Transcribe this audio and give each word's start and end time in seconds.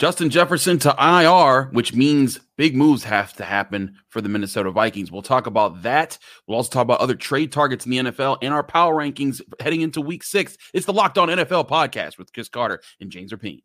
Justin 0.00 0.30
Jefferson 0.30 0.78
to 0.78 0.94
IR, 0.98 1.68
which 1.72 1.92
means 1.92 2.40
big 2.56 2.74
moves 2.74 3.04
have 3.04 3.34
to 3.34 3.44
happen 3.44 3.98
for 4.08 4.22
the 4.22 4.30
Minnesota 4.30 4.70
Vikings. 4.70 5.12
We'll 5.12 5.20
talk 5.20 5.46
about 5.46 5.82
that. 5.82 6.16
We'll 6.46 6.56
also 6.56 6.70
talk 6.70 6.84
about 6.84 7.00
other 7.00 7.14
trade 7.14 7.52
targets 7.52 7.84
in 7.84 7.90
the 7.90 7.98
NFL 7.98 8.38
and 8.40 8.54
our 8.54 8.64
power 8.64 8.94
rankings 8.94 9.42
heading 9.60 9.82
into 9.82 10.00
week 10.00 10.22
six. 10.22 10.56
It's 10.72 10.86
the 10.86 10.94
Locked 10.94 11.18
On 11.18 11.28
NFL 11.28 11.68
podcast 11.68 12.16
with 12.16 12.32
Chris 12.32 12.48
Carter 12.48 12.80
and 12.98 13.10
James 13.10 13.30
Rapien. 13.30 13.60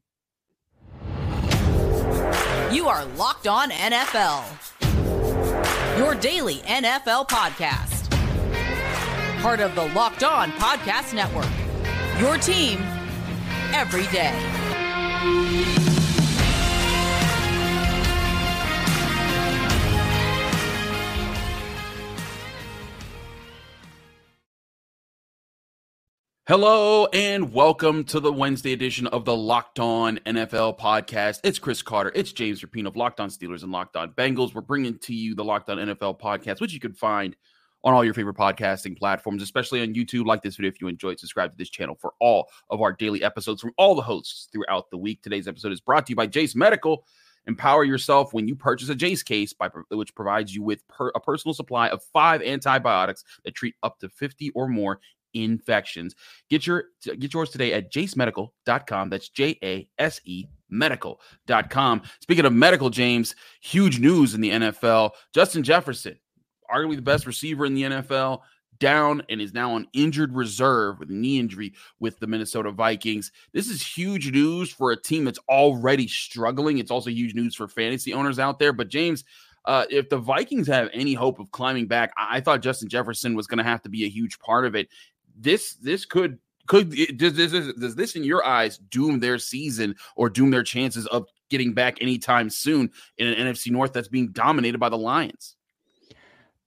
You 2.70 2.90
are 2.90 3.06
Locked 3.16 3.48
On 3.48 3.70
NFL, 3.70 4.44
your 5.98 6.16
daily 6.16 6.56
NFL 6.56 7.30
podcast. 7.30 8.12
Part 9.42 9.62
of 9.62 9.74
the 9.74 9.88
Locked 9.94 10.26
On 10.26 10.52
Podcast 10.52 11.14
Network, 11.14 11.48
your 12.20 12.38
team 12.38 12.80
every 13.74 14.08
day. 14.08 14.55
Hello 26.48 27.08
and 27.08 27.52
welcome 27.52 28.04
to 28.04 28.20
the 28.20 28.32
Wednesday 28.32 28.72
edition 28.72 29.08
of 29.08 29.26
the 29.26 29.36
Locked 29.36 29.80
On 29.80 30.20
NFL 30.28 30.78
podcast. 30.78 31.40
It's 31.44 31.58
Chris 31.58 31.82
Carter. 31.82 32.12
It's 32.14 32.32
James 32.34 32.62
Rapien 32.62 32.86
of 32.86 32.96
Locked 32.96 33.20
On 33.20 33.30
Steelers 33.30 33.64
and 33.64 33.72
Locked 33.72 33.96
On 33.96 34.12
Bengals. 34.12 34.54
We're 34.54 34.62
bringing 34.62 35.00
to 35.00 35.16
you 35.16 35.34
the 35.34 35.44
Locked 35.44 35.72
On 35.72 35.80
NFL 35.80 36.20
podcast, 36.20 36.62
which 36.62 36.72
you 36.72 36.80
can 36.80 36.94
find 36.94 37.36
on 37.84 37.96
all 37.96 38.06
your 38.06 38.14
favorite 38.14 38.38
podcasting 38.38 38.96
platforms, 38.96 39.42
especially 39.42 39.82
on 39.82 39.96
YouTube. 39.96 40.28
Like 40.28 40.44
this 40.44 40.58
video 40.58 40.70
if 40.70 40.80
you 40.80 40.88
enjoyed. 40.88 41.20
Subscribe 41.20 41.50
to 41.50 41.58
this 41.58 41.72
channel 41.72 41.98
for 42.00 42.14
all 42.20 42.48
of 42.70 42.80
our 42.80 42.94
daily 42.94 43.24
episodes 43.24 43.60
from 43.60 43.72
all 43.80 43.96
the 43.96 44.04
hosts 44.04 44.48
throughout 44.54 44.92
the 44.92 45.00
week. 45.00 45.24
Today's 45.24 45.48
episode 45.48 45.72
is 45.72 45.82
brought 45.82 46.06
to 46.06 46.12
you 46.12 46.16
by 46.16 46.28
Jase 46.28 46.54
Medical. 46.54 47.08
Empower 47.48 47.86
yourself 47.86 48.36
when 48.36 48.48
you 48.48 48.56
purchase 48.56 48.90
a 48.90 48.96
Jase 48.96 49.24
case, 49.24 49.52
by 49.52 49.70
which 49.90 50.14
provides 50.14 50.54
you 50.54 50.62
with 50.62 50.88
per, 50.90 51.10
a 51.16 51.20
personal 51.20 51.56
supply 51.56 51.90
of 51.90 52.04
five 52.04 52.44
antibiotics 52.44 53.24
that 53.46 53.56
treat 53.56 53.74
up 53.82 53.98
to 54.00 54.10
50 54.10 54.52
or 54.52 54.68
more 54.68 55.00
infections. 55.36 56.16
Get 56.50 56.66
your 56.66 56.86
get 57.04 57.34
yours 57.34 57.50
today 57.50 57.74
at 57.74 57.92
jasemedical.com. 57.92 59.10
That's 59.10 59.30
J 59.30 59.58
A 59.64 59.88
S 59.98 60.22
E 60.26 60.46
medical.com. 60.70 62.02
Speaking 62.22 62.46
of 62.46 62.54
medical, 62.54 62.90
James, 62.90 63.36
huge 63.62 64.00
news 64.00 64.34
in 64.34 64.42
the 64.42 64.52
NFL. 64.52 65.12
Justin 65.34 65.64
Jefferson, 65.64 66.18
arguably 66.72 66.96
the 66.96 67.02
best 67.02 67.26
receiver 67.26 67.66
in 67.66 67.76
the 67.76 67.84
NFL, 67.84 68.42
down 68.80 69.22
and 69.30 69.40
is 69.40 69.54
now 69.54 69.74
on 69.74 69.88
injured 69.94 70.34
reserve 70.36 71.00
with 71.00 71.10
knee 71.10 71.40
injury 71.40 71.74
with 72.00 72.20
the 72.20 72.28
Minnesota 72.28 72.72
Vikings. 72.72 73.32
This 73.54 73.70
is 73.70 73.86
huge 73.86 74.32
news 74.32 74.70
for 74.70 74.92
a 74.92 75.02
team 75.02 75.26
that's 75.26 75.40
already 75.50 76.08
struggling. 76.08 76.78
It's 76.78 76.92
also 76.92 77.10
huge 77.10 77.36
news 77.36 77.56
for 77.56 77.68
fantasy 77.68 78.14
owners 78.14 78.40
out 78.40 78.60
there. 78.60 78.74
But 78.74 78.90
James, 78.90 79.24
uh, 79.66 79.86
if 79.90 80.10
the 80.10 80.18
Vikings 80.18 80.68
have 80.68 80.90
any 80.94 81.14
hope 81.14 81.40
of 81.40 81.52
climbing 81.52 81.88
back, 81.88 82.12
I, 82.18 82.38
I 82.38 82.40
thought 82.42 82.62
Justin 82.62 82.90
Jefferson 82.90 83.36
was 83.36 83.48
going 83.48 83.58
to 83.58 83.64
have 83.64 83.82
to 83.84 83.90
be 83.90 84.06
a 84.06 84.10
huge 84.10 84.38
part 84.40 84.66
of 84.66 84.76
it 84.76 84.90
this 85.36 85.76
this 85.76 86.06
could 86.06 86.40
could 86.68 86.96
does 87.18 87.34
this 87.36 87.52
does 87.52 87.96
this 87.96 88.16
in 88.16 88.24
your 88.24 88.46
eyes 88.46 88.78
doom 88.78 89.20
their 89.20 89.38
season 89.38 89.96
or 90.16 90.30
doom 90.30 90.52
their 90.52 90.64
chances 90.64 91.06
of 91.08 91.28
getting 91.50 91.74
back 91.74 92.02
anytime 92.02 92.50
soon 92.50 92.90
in 93.18 93.28
an 93.28 93.54
NFC 93.54 93.72
North 93.72 93.94
that's 93.94 94.08
being 94.08 94.32
dominated 94.32 94.80
by 94.80 94.90
the 94.90 94.98
Lions? 94.98 95.56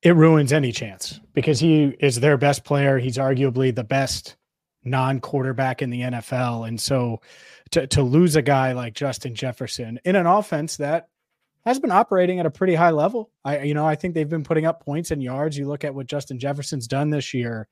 It 0.03 0.15
ruins 0.15 0.53
any 0.53 0.71
chance 0.71 1.21
because 1.35 1.59
he 1.59 1.97
is 1.99 2.21
their 2.21 2.37
best 2.37 2.65
player. 2.65 2.99
He's 2.99 3.17
arguably 3.17 3.75
the 3.75 3.83
best 3.83 4.37
non-quarterback 4.85 5.83
in 5.83 5.91
the 5.91 6.03
NFL, 6.03 6.69
and 6.69 6.81
so 6.81 7.21
to 7.73 7.87
to 7.89 8.03
lose 8.03 8.37
a 8.37 8.43
guy 8.43 8.73
like 8.73 8.95
Justin 8.95 9.35
Jefferson 9.35 9.99
in 10.05 10.15
an 10.15 10.27
offense 10.27 10.77
that 10.77 11.09
has 11.67 11.81
been 11.81 11.91
operating 11.91 12.39
at 12.39 12.47
a 12.47 12.51
pretty 12.51 12.77
high 12.77 12.93
level. 12.93 13.33
I 13.45 13.63
you 13.63 13.75
know 13.75 13.87
I 13.87 13.97
think 13.97 14.15
they've 14.15 14.29
been 14.29 14.45
putting 14.45 14.67
up 14.67 14.85
points 14.85 15.11
and 15.11 15.21
yards. 15.21 15.59
You 15.59 15.67
look 15.67 15.83
at 15.83 15.95
what 15.95 16.07
Justin 16.07 16.39
Jefferson's 16.39 16.87
done 16.87 17.11
this 17.11 17.35
year 17.35 17.69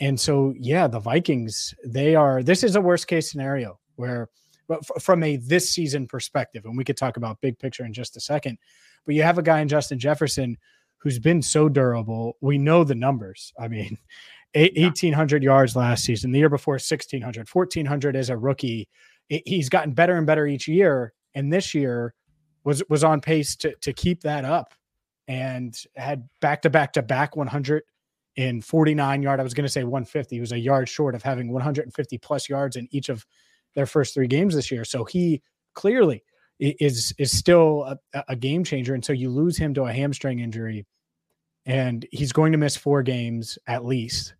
and 0.00 0.18
so, 0.18 0.54
yeah, 0.58 0.86
the 0.86 0.98
Vikings, 0.98 1.74
they 1.84 2.14
are, 2.14 2.42
this 2.42 2.64
is 2.64 2.76
a 2.76 2.80
worst 2.80 3.06
case 3.06 3.30
scenario 3.30 3.78
where, 3.96 4.28
but 4.66 4.84
from 5.02 5.22
a 5.22 5.36
this 5.36 5.70
season 5.70 6.06
perspective, 6.06 6.64
and 6.64 6.76
we 6.76 6.84
could 6.84 6.96
talk 6.96 7.16
about 7.16 7.40
big 7.40 7.58
picture 7.58 7.84
in 7.84 7.92
just 7.92 8.16
a 8.16 8.20
second, 8.20 8.58
but 9.04 9.14
you 9.14 9.22
have 9.22 9.38
a 9.38 9.42
guy 9.42 9.60
in 9.60 9.68
Justin 9.68 9.98
Jefferson 9.98 10.56
who's 10.98 11.18
been 11.18 11.42
so 11.42 11.68
durable. 11.68 12.36
We 12.40 12.56
know 12.56 12.82
the 12.82 12.94
numbers. 12.94 13.52
I 13.58 13.68
mean, 13.68 13.98
1800 14.54 15.42
yards 15.42 15.76
last 15.76 16.04
season, 16.04 16.32
the 16.32 16.38
year 16.38 16.48
before 16.48 16.74
1600, 16.74 17.48
1400 17.48 18.16
as 18.16 18.30
a 18.30 18.36
rookie. 18.36 18.88
He's 19.28 19.68
gotten 19.68 19.92
better 19.92 20.16
and 20.16 20.26
better 20.26 20.46
each 20.46 20.68
year. 20.68 21.12
And 21.34 21.52
this 21.52 21.74
year 21.74 22.14
was, 22.62 22.82
was 22.88 23.04
on 23.04 23.20
pace 23.20 23.56
to, 23.56 23.74
to 23.80 23.92
keep 23.92 24.22
that 24.22 24.44
up 24.44 24.72
and 25.26 25.76
had 25.96 26.28
back 26.40 26.62
to 26.62 26.70
back 26.70 26.92
to 26.92 27.02
back 27.02 27.36
100 27.36 27.82
in 28.36 28.60
49 28.60 29.22
yard. 29.22 29.40
I 29.40 29.42
was 29.42 29.54
going 29.54 29.66
to 29.66 29.72
say 29.72 29.84
150. 29.84 30.36
He 30.36 30.40
was 30.40 30.52
a 30.52 30.58
yard 30.58 30.88
short 30.88 31.14
of 31.14 31.22
having 31.22 31.52
150 31.52 32.18
plus 32.18 32.48
yards 32.48 32.76
in 32.76 32.88
each 32.90 33.08
of 33.08 33.24
their 33.74 33.86
first 33.86 34.14
three 34.14 34.26
games 34.26 34.54
this 34.54 34.70
year. 34.70 34.84
So 34.84 35.04
he 35.04 35.42
clearly 35.74 36.22
is 36.58 37.12
is 37.18 37.36
still 37.36 37.98
a, 38.12 38.24
a 38.28 38.36
game 38.36 38.64
changer. 38.64 38.94
And 38.94 39.04
so 39.04 39.12
you 39.12 39.30
lose 39.30 39.56
him 39.56 39.74
to 39.74 39.84
a 39.84 39.92
hamstring 39.92 40.40
injury, 40.40 40.86
and 41.66 42.06
he's 42.12 42.32
going 42.32 42.52
to 42.52 42.58
miss 42.58 42.76
four 42.76 43.02
games 43.02 43.58
at 43.66 43.84
least. 43.84 44.34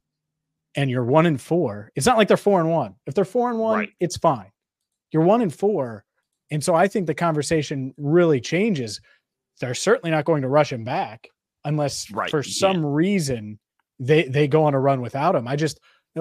And 0.77 0.91
you're 0.91 1.05
one 1.05 1.27
and 1.27 1.41
four. 1.41 1.93
It's 1.95 2.07
not 2.07 2.19
like 2.19 2.27
they're 2.27 2.37
four 2.37 2.61
and 2.61 2.71
one. 2.71 2.97
If 3.07 3.15
they're 3.15 3.25
four 3.25 3.51
and 3.51 3.59
one, 3.59 3.79
right. 3.79 3.91
it's 4.01 4.17
fine. 4.17 4.51
You're 5.13 5.23
one 5.23 5.41
and 5.41 5.55
four. 5.55 6.05
And 6.51 6.63
so 6.63 6.75
I 6.75 6.89
think 6.89 7.07
the 7.07 7.15
conversation 7.15 7.95
really 7.97 8.41
changes. 8.41 9.01
They're 9.61 9.75
certainly 9.75 10.11
not 10.11 10.25
going 10.25 10.43
to 10.43 10.49
rush 10.49 10.73
him 10.73 10.83
back 10.83 11.29
unless 11.65 12.11
right. 12.11 12.29
for 12.29 12.43
some 12.43 12.85
reason 12.85 13.59
they 13.99 14.25
they 14.25 14.49
go 14.49 14.65
on 14.65 14.75
a 14.75 14.81
run 14.81 15.01
without 15.01 15.35
him. 15.35 15.49
I 15.49 15.57
just 15.57 15.81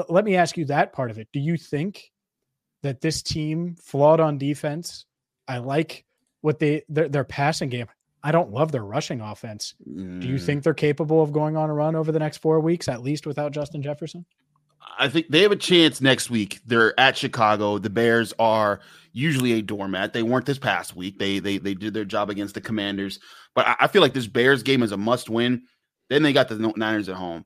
let 0.10 0.26
me 0.26 0.36
ask 0.36 0.58
you 0.58 0.66
that 0.66 0.94
part 0.94 1.12
of 1.12 1.20
it. 1.20 1.28
Do 1.34 1.40
you 1.40 1.58
think 1.58 2.12
that 2.82 3.02
this 3.02 3.22
team 3.22 3.76
flawed 3.82 4.20
on 4.20 4.38
defense? 4.38 5.06
I 5.48 5.58
like 5.58 6.06
what 6.42 6.60
they 6.60 6.84
their, 6.90 7.10
their 7.10 7.24
passing 7.24 7.70
game. 7.70 7.88
I 8.24 8.32
don't 8.32 8.52
love 8.52 8.72
their 8.72 8.86
rushing 8.86 9.20
offense. 9.22 9.76
Mm. 9.88 10.22
Do 10.22 10.28
you 10.28 10.38
think 10.38 10.62
mm. 10.62 10.64
they're 10.64 10.74
capable 10.74 11.22
of 11.22 11.34
going 11.34 11.58
on 11.58 11.70
a 11.70 11.74
run 11.74 11.96
over 11.96 12.12
the 12.12 12.20
next 12.20 12.38
four 12.38 12.60
weeks, 12.62 12.88
at 12.88 13.04
least 13.04 13.28
without 13.28 13.52
Justin 13.52 13.82
Jefferson? 13.82 14.26
I 14.98 15.10
think 15.10 15.28
they 15.30 15.42
have 15.42 15.52
a 15.52 15.58
chance 15.58 16.02
next 16.02 16.30
week. 16.30 16.60
They're 16.66 16.98
at 17.00 17.18
Chicago. 17.18 17.78
The 17.78 17.90
Bears 17.90 18.34
are 18.40 18.80
usually 19.12 19.54
a 19.54 19.62
doormat. 19.62 20.14
They 20.14 20.24
weren't 20.24 20.46
this 20.46 20.60
past 20.60 20.96
week. 20.96 21.20
They 21.20 21.40
they 21.40 21.58
they 21.58 21.74
did 21.74 21.94
their 21.94 22.06
job 22.06 22.30
against 22.30 22.56
the 22.56 22.62
Commanders, 22.62 23.20
but 23.56 23.68
I, 23.68 23.76
I 23.82 23.88
feel 23.88 24.02
like 24.02 24.14
this 24.14 24.28
Bears 24.28 24.64
game 24.64 24.84
is 24.84 24.92
a 24.92 24.98
must 24.98 25.30
win. 25.30 25.64
Then 26.10 26.24
they 26.24 26.34
got 26.34 26.50
the 26.50 26.74
Niners 26.76 27.10
at 27.10 27.16
home. 27.16 27.46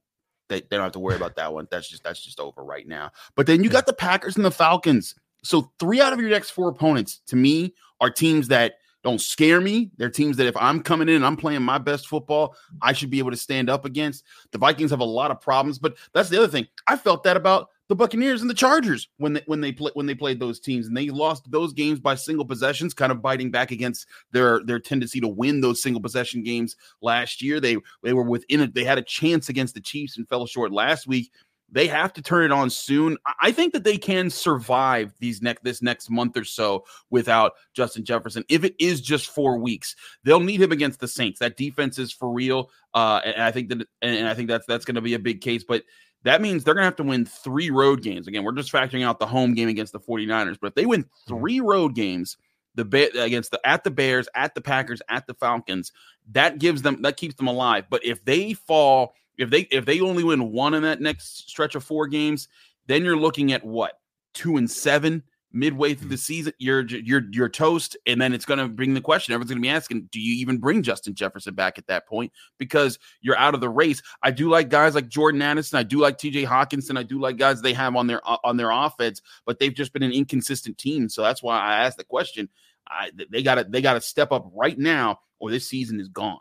They, 0.49 0.61
they 0.61 0.77
don't 0.77 0.83
have 0.83 0.91
to 0.93 0.99
worry 0.99 1.15
about 1.15 1.35
that 1.35 1.53
one. 1.53 1.67
That's 1.69 1.89
just 1.89 2.03
that's 2.03 2.23
just 2.23 2.39
over 2.39 2.63
right 2.63 2.87
now. 2.87 3.11
But 3.35 3.47
then 3.47 3.63
you 3.63 3.69
got 3.69 3.85
the 3.85 3.93
Packers 3.93 4.35
and 4.35 4.45
the 4.45 4.51
Falcons. 4.51 5.15
So 5.43 5.71
three 5.79 6.01
out 6.01 6.13
of 6.13 6.19
your 6.19 6.29
next 6.29 6.51
four 6.51 6.69
opponents 6.69 7.21
to 7.27 7.35
me 7.35 7.73
are 7.99 8.09
teams 8.09 8.47
that 8.49 8.75
don't 9.03 9.21
scare 9.21 9.61
me. 9.61 9.91
They're 9.97 10.09
teams 10.09 10.37
that 10.37 10.47
if 10.47 10.57
I'm 10.57 10.81
coming 10.81 11.07
in 11.07 11.15
and 11.15 11.25
I'm 11.25 11.37
playing 11.37 11.61
my 11.61 11.77
best 11.77 12.07
football, 12.07 12.55
I 12.81 12.93
should 12.93 13.09
be 13.09 13.19
able 13.19 13.31
to 13.31 13.37
stand 13.37 13.69
up 13.69 13.85
against. 13.85 14.25
The 14.51 14.57
Vikings 14.57 14.91
have 14.91 14.99
a 14.99 15.05
lot 15.05 15.31
of 15.31 15.39
problems, 15.39 15.79
but 15.79 15.95
that's 16.13 16.29
the 16.29 16.37
other 16.37 16.47
thing. 16.47 16.67
I 16.87 16.97
felt 16.97 17.23
that 17.23 17.37
about 17.37 17.69
the 17.89 17.95
Buccaneers 17.95 18.41
and 18.41 18.49
the 18.49 18.55
Chargers 18.55 19.07
when 19.17 19.33
they 19.33 19.43
when 19.45 19.61
they 19.61 19.71
play, 19.71 19.91
when 19.93 20.05
they 20.05 20.15
played 20.15 20.39
those 20.39 20.59
teams 20.59 20.87
and 20.87 20.97
they 20.97 21.09
lost 21.09 21.49
those 21.49 21.73
games 21.73 21.99
by 21.99 22.15
single 22.15 22.45
possessions, 22.45 22.93
kind 22.93 23.11
of 23.11 23.21
biting 23.21 23.51
back 23.51 23.71
against 23.71 24.07
their 24.31 24.63
their 24.63 24.79
tendency 24.79 25.19
to 25.21 25.27
win 25.27 25.61
those 25.61 25.81
single 25.81 26.01
possession 26.01 26.43
games 26.43 26.75
last 27.01 27.41
year. 27.41 27.59
They 27.59 27.77
they 28.03 28.13
were 28.13 28.23
within 28.23 28.61
it. 28.61 28.73
They 28.73 28.83
had 28.83 28.97
a 28.97 29.03
chance 29.03 29.49
against 29.49 29.73
the 29.73 29.81
Chiefs 29.81 30.17
and 30.17 30.27
fell 30.27 30.45
short 30.45 30.71
last 30.71 31.07
week. 31.07 31.31
They 31.69 31.87
have 31.87 32.13
to 32.13 32.21
turn 32.21 32.45
it 32.45 32.51
on 32.51 32.69
soon. 32.69 33.17
I 33.41 33.51
think 33.51 33.73
that 33.73 33.83
they 33.83 33.97
can 33.97 34.29
survive 34.29 35.13
these 35.19 35.41
next 35.41 35.63
this 35.63 35.81
next 35.81 36.09
month 36.09 36.37
or 36.37 36.45
so 36.45 36.85
without 37.09 37.53
Justin 37.73 38.05
Jefferson. 38.05 38.45
If 38.47 38.63
it 38.63 38.73
is 38.79 39.01
just 39.01 39.27
four 39.27 39.57
weeks, 39.57 39.95
they'll 40.23 40.39
need 40.39 40.62
him 40.62 40.71
against 40.71 41.01
the 41.01 41.09
Saints. 41.09 41.39
That 41.39 41.57
defense 41.57 42.00
is 42.00 42.13
for 42.13 42.31
real, 42.31 42.69
uh, 42.94 43.19
and 43.25 43.44
I 43.44 43.51
think 43.51 43.67
that 43.69 43.85
and 44.01 44.27
I 44.27 44.33
think 44.33 44.47
that's 44.47 44.65
that's 44.65 44.85
going 44.85 44.95
to 44.95 45.01
be 45.01 45.13
a 45.13 45.19
big 45.19 45.41
case. 45.41 45.65
But 45.65 45.83
that 46.23 46.41
means 46.41 46.63
they're 46.63 46.73
going 46.73 46.83
to 46.83 46.87
have 46.87 46.95
to 46.97 47.03
win 47.03 47.25
three 47.25 47.69
road 47.69 48.01
games. 48.01 48.27
Again, 48.27 48.43
we're 48.43 48.51
just 48.53 48.71
factoring 48.71 49.05
out 49.05 49.19
the 49.19 49.27
home 49.27 49.53
game 49.53 49.69
against 49.69 49.93
the 49.93 49.99
49ers, 49.99 50.57
but 50.59 50.67
if 50.67 50.75
they 50.75 50.85
win 50.85 51.03
mm-hmm. 51.03 51.35
three 51.35 51.59
road 51.59 51.95
games, 51.95 52.37
the 52.77 53.23
against 53.23 53.51
the 53.51 53.59
at 53.67 53.83
the 53.83 53.91
Bears, 53.91 54.29
at 54.35 54.55
the 54.55 54.61
Packers, 54.61 55.01
at 55.09 55.27
the 55.27 55.33
Falcons, 55.33 55.91
that 56.31 56.59
gives 56.59 56.83
them 56.83 57.01
that 57.01 57.17
keeps 57.17 57.35
them 57.35 57.47
alive. 57.47 57.85
But 57.89 58.05
if 58.05 58.23
they 58.23 58.53
fall, 58.53 59.15
if 59.37 59.49
they 59.49 59.61
if 59.71 59.85
they 59.85 59.99
only 59.99 60.23
win 60.23 60.51
one 60.51 60.73
in 60.73 60.83
that 60.83 61.01
next 61.01 61.49
stretch 61.49 61.75
of 61.75 61.83
four 61.83 62.07
games, 62.07 62.47
then 62.85 63.03
you're 63.03 63.17
looking 63.17 63.51
at 63.51 63.65
what 63.65 63.99
two 64.33 64.57
and 64.57 64.69
seven 64.69 65.23
midway 65.51 65.94
through 65.94 66.09
the 66.09 66.15
mm. 66.15 66.19
season, 66.19 66.53
you're 66.57 66.85
you're 66.85 67.23
you're 67.31 67.49
toast, 67.49 67.97
and 68.05 68.21
then 68.21 68.33
it's 68.33 68.45
going 68.45 68.59
to 68.59 68.67
bring 68.67 68.94
the 68.94 69.01
question. 69.01 69.33
Everyone's 69.33 69.51
going 69.51 69.61
to 69.61 69.65
be 69.67 69.69
asking, 69.69 70.09
do 70.11 70.19
you 70.19 70.35
even 70.35 70.57
bring 70.57 70.83
Justin 70.83 71.15
Jefferson 71.15 71.55
back 71.55 71.77
at 71.77 71.88
that 71.88 72.07
point 72.07 72.31
because 72.57 72.99
you're 73.21 73.38
out 73.38 73.53
of 73.53 73.61
the 73.61 73.69
race? 73.69 74.01
I 74.21 74.31
do 74.31 74.49
like 74.49 74.69
guys 74.69 74.95
like 74.95 75.07
Jordan 75.07 75.41
Addison. 75.41 75.79
I 75.79 75.83
do 75.83 75.99
like 75.99 76.17
T.J. 76.17 76.45
Hockenson. 76.45 76.97
I 76.97 77.03
do 77.03 77.19
like 77.19 77.38
guys 77.38 77.61
they 77.61 77.73
have 77.73 77.95
on 77.95 78.07
their 78.07 78.21
on 78.25 78.57
their 78.57 78.71
offense, 78.71 79.21
but 79.45 79.59
they've 79.59 79.73
just 79.73 79.94
been 79.94 80.03
an 80.03 80.11
inconsistent 80.11 80.77
team. 80.77 81.09
So 81.09 81.21
that's 81.21 81.44
why 81.44 81.59
I 81.59 81.85
asked 81.85 81.97
the 81.97 82.03
question. 82.03 82.50
I, 82.89 83.11
they 83.31 83.43
got 83.43 83.55
to 83.55 83.65
they 83.65 83.81
got 83.81 83.93
to 83.93 84.01
step 84.01 84.31
up 84.31 84.50
right 84.53 84.77
now, 84.77 85.19
or 85.39 85.51
this 85.51 85.67
season 85.67 86.00
is 86.00 86.07
gone. 86.07 86.39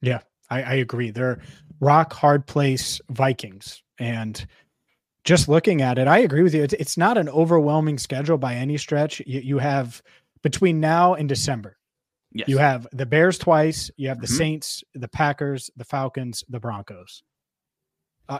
Yeah, 0.00 0.20
I, 0.50 0.62
I 0.62 0.74
agree. 0.74 1.10
They're 1.10 1.40
rock 1.80 2.12
hard 2.12 2.46
place 2.46 3.00
Vikings, 3.10 3.82
and 3.98 4.46
just 5.26 5.48
looking 5.48 5.82
at 5.82 5.98
it, 5.98 6.08
I 6.08 6.20
agree 6.20 6.42
with 6.42 6.54
you. 6.54 6.62
It's, 6.62 6.72
it's 6.74 6.96
not 6.96 7.18
an 7.18 7.28
overwhelming 7.28 7.98
schedule 7.98 8.38
by 8.38 8.54
any 8.54 8.78
stretch. 8.78 9.20
You, 9.26 9.40
you 9.40 9.58
have 9.58 10.00
between 10.42 10.80
now 10.80 11.14
and 11.14 11.28
December. 11.28 11.76
Yes. 12.32 12.48
You 12.48 12.58
have 12.58 12.86
the 12.92 13.06
Bears 13.06 13.36
twice. 13.36 13.90
You 13.96 14.08
have 14.08 14.20
the 14.20 14.26
mm-hmm. 14.26 14.36
Saints, 14.36 14.84
the 14.94 15.08
Packers, 15.08 15.70
the 15.76 15.84
Falcons, 15.84 16.44
the 16.48 16.60
Broncos. 16.60 17.22
Uh, 18.28 18.38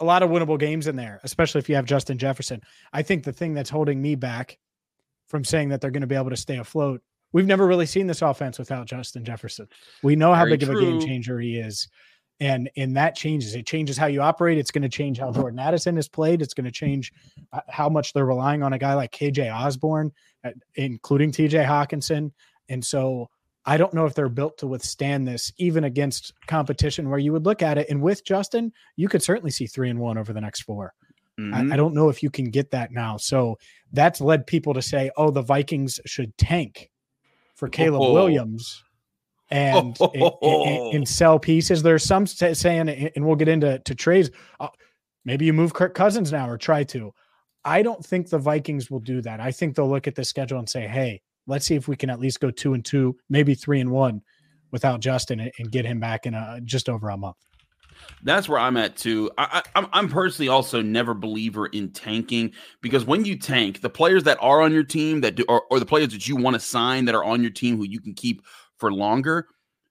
a 0.00 0.04
lot 0.04 0.22
of 0.22 0.30
winnable 0.30 0.58
games 0.58 0.88
in 0.88 0.96
there, 0.96 1.20
especially 1.22 1.60
if 1.60 1.68
you 1.68 1.76
have 1.76 1.84
Justin 1.84 2.18
Jefferson. 2.18 2.60
I 2.92 3.02
think 3.02 3.22
the 3.22 3.32
thing 3.32 3.54
that's 3.54 3.70
holding 3.70 4.02
me 4.02 4.16
back 4.16 4.58
from 5.28 5.44
saying 5.44 5.68
that 5.68 5.80
they're 5.80 5.90
going 5.90 6.00
to 6.00 6.06
be 6.08 6.16
able 6.16 6.30
to 6.30 6.36
stay 6.36 6.56
afloat, 6.56 7.02
we've 7.32 7.46
never 7.46 7.66
really 7.66 7.86
seen 7.86 8.06
this 8.08 8.22
offense 8.22 8.58
without 8.58 8.86
Justin 8.86 9.24
Jefferson. 9.24 9.68
We 10.02 10.16
know 10.16 10.34
how 10.34 10.44
big 10.46 10.60
true. 10.60 10.76
of 10.76 10.78
a 10.78 10.80
game 10.80 11.00
changer 11.00 11.38
he 11.38 11.58
is. 11.58 11.88
And 12.40 12.68
and 12.76 12.96
that 12.96 13.14
changes. 13.14 13.54
It 13.54 13.66
changes 13.66 13.96
how 13.96 14.06
you 14.06 14.20
operate. 14.20 14.58
It's 14.58 14.72
going 14.72 14.82
to 14.82 14.88
change 14.88 15.18
how 15.18 15.30
Jordan 15.30 15.60
Addison 15.60 15.96
is 15.96 16.08
played. 16.08 16.42
It's 16.42 16.54
going 16.54 16.64
to 16.64 16.72
change 16.72 17.12
uh, 17.52 17.60
how 17.68 17.88
much 17.88 18.12
they're 18.12 18.26
relying 18.26 18.62
on 18.62 18.72
a 18.72 18.78
guy 18.78 18.94
like 18.94 19.12
KJ 19.12 19.54
Osborn, 19.54 20.10
uh, 20.42 20.50
including 20.74 21.30
TJ 21.30 21.64
Hockenson 21.64 22.32
And 22.68 22.84
so 22.84 23.30
I 23.66 23.76
don't 23.76 23.94
know 23.94 24.04
if 24.04 24.14
they're 24.14 24.28
built 24.28 24.58
to 24.58 24.66
withstand 24.66 25.26
this, 25.26 25.52
even 25.58 25.84
against 25.84 26.34
competition 26.46 27.08
where 27.08 27.18
you 27.18 27.32
would 27.32 27.46
look 27.46 27.62
at 27.62 27.78
it. 27.78 27.88
And 27.88 28.02
with 28.02 28.24
Justin, 28.24 28.72
you 28.96 29.08
could 29.08 29.22
certainly 29.22 29.50
see 29.50 29.66
three 29.66 29.88
and 29.88 29.98
one 29.98 30.18
over 30.18 30.32
the 30.32 30.40
next 30.40 30.62
4 30.62 30.92
mm-hmm. 31.40 31.54
I, 31.54 31.74
I, 31.74 31.76
don't 31.76 31.94
know 31.94 32.10
if 32.10 32.22
you 32.22 32.30
can 32.30 32.50
get 32.50 32.70
that 32.72 32.92
now. 32.92 33.16
So 33.16 33.56
that's 33.92 34.20
led 34.20 34.46
people 34.46 34.74
to 34.74 34.82
say, 34.82 35.10
oh, 35.16 35.30
the 35.30 35.42
Vikings 35.42 35.98
should 36.04 36.36
tank 36.36 36.90
for 37.54 37.68
Caleb 37.68 38.02
oh. 38.02 38.12
Williams 38.12 38.82
and, 39.50 39.96
oh. 40.00 40.38
and, 40.42 40.70
and, 40.70 40.94
and, 40.94 41.08
sell 41.08 41.38
pieces. 41.38 41.82
There's 41.82 42.04
some 42.04 42.26
saying, 42.26 42.88
and 42.88 43.24
we'll 43.24 43.36
get 43.36 43.48
into 43.48 43.78
to 43.78 43.94
trades. 43.94 44.30
Uh, 44.58 44.68
maybe 45.24 45.44
you 45.44 45.52
move 45.52 45.74
Kirk 45.74 45.94
Cousins 45.94 46.32
now 46.32 46.48
or 46.48 46.56
try 46.56 46.84
to. 46.84 47.12
I 47.64 47.82
don't 47.82 48.04
think 48.04 48.28
the 48.28 48.38
Vikings 48.38 48.90
will 48.90 49.00
do 49.00 49.22
that. 49.22 49.40
I 49.40 49.50
think 49.50 49.74
they'll 49.74 49.88
look 49.88 50.06
at 50.06 50.14
the 50.14 50.24
schedule 50.24 50.58
and 50.58 50.68
say, 50.68 50.86
hey, 50.86 51.22
let's 51.46 51.66
see 51.66 51.74
if 51.74 51.88
we 51.88 51.96
can 51.96 52.10
at 52.10 52.20
least 52.20 52.40
go 52.40 52.50
two 52.50 52.74
and 52.74 52.84
two, 52.84 53.16
maybe 53.28 53.54
three 53.54 53.80
and 53.80 53.90
one 53.90 54.22
without 54.70 55.00
Justin 55.00 55.50
and 55.58 55.70
get 55.70 55.84
him 55.84 56.00
back 56.00 56.26
in 56.26 56.34
a 56.34 56.60
just 56.64 56.88
over 56.88 57.08
a 57.08 57.16
month. 57.16 57.36
That's 58.22 58.48
where 58.48 58.58
I'm 58.58 58.76
at 58.76 58.96
too. 58.96 59.30
I, 59.38 59.62
am 59.74 59.86
I'm 59.92 60.08
personally 60.08 60.48
also 60.48 60.82
never 60.82 61.14
believer 61.14 61.66
in 61.66 61.90
tanking 61.90 62.52
because 62.80 63.04
when 63.04 63.24
you 63.24 63.38
tank, 63.38 63.80
the 63.80 63.90
players 63.90 64.24
that 64.24 64.38
are 64.40 64.60
on 64.60 64.72
your 64.72 64.82
team 64.82 65.20
that 65.22 65.36
do, 65.36 65.44
or, 65.48 65.62
or 65.70 65.78
the 65.78 65.86
players 65.86 66.08
that 66.12 66.28
you 66.28 66.36
want 66.36 66.54
to 66.54 66.60
sign 66.60 67.04
that 67.06 67.14
are 67.14 67.24
on 67.24 67.40
your 67.40 67.50
team 67.50 67.76
who 67.76 67.84
you 67.84 68.00
can 68.00 68.14
keep 68.14 68.42
for 68.84 68.92
longer, 68.92 69.46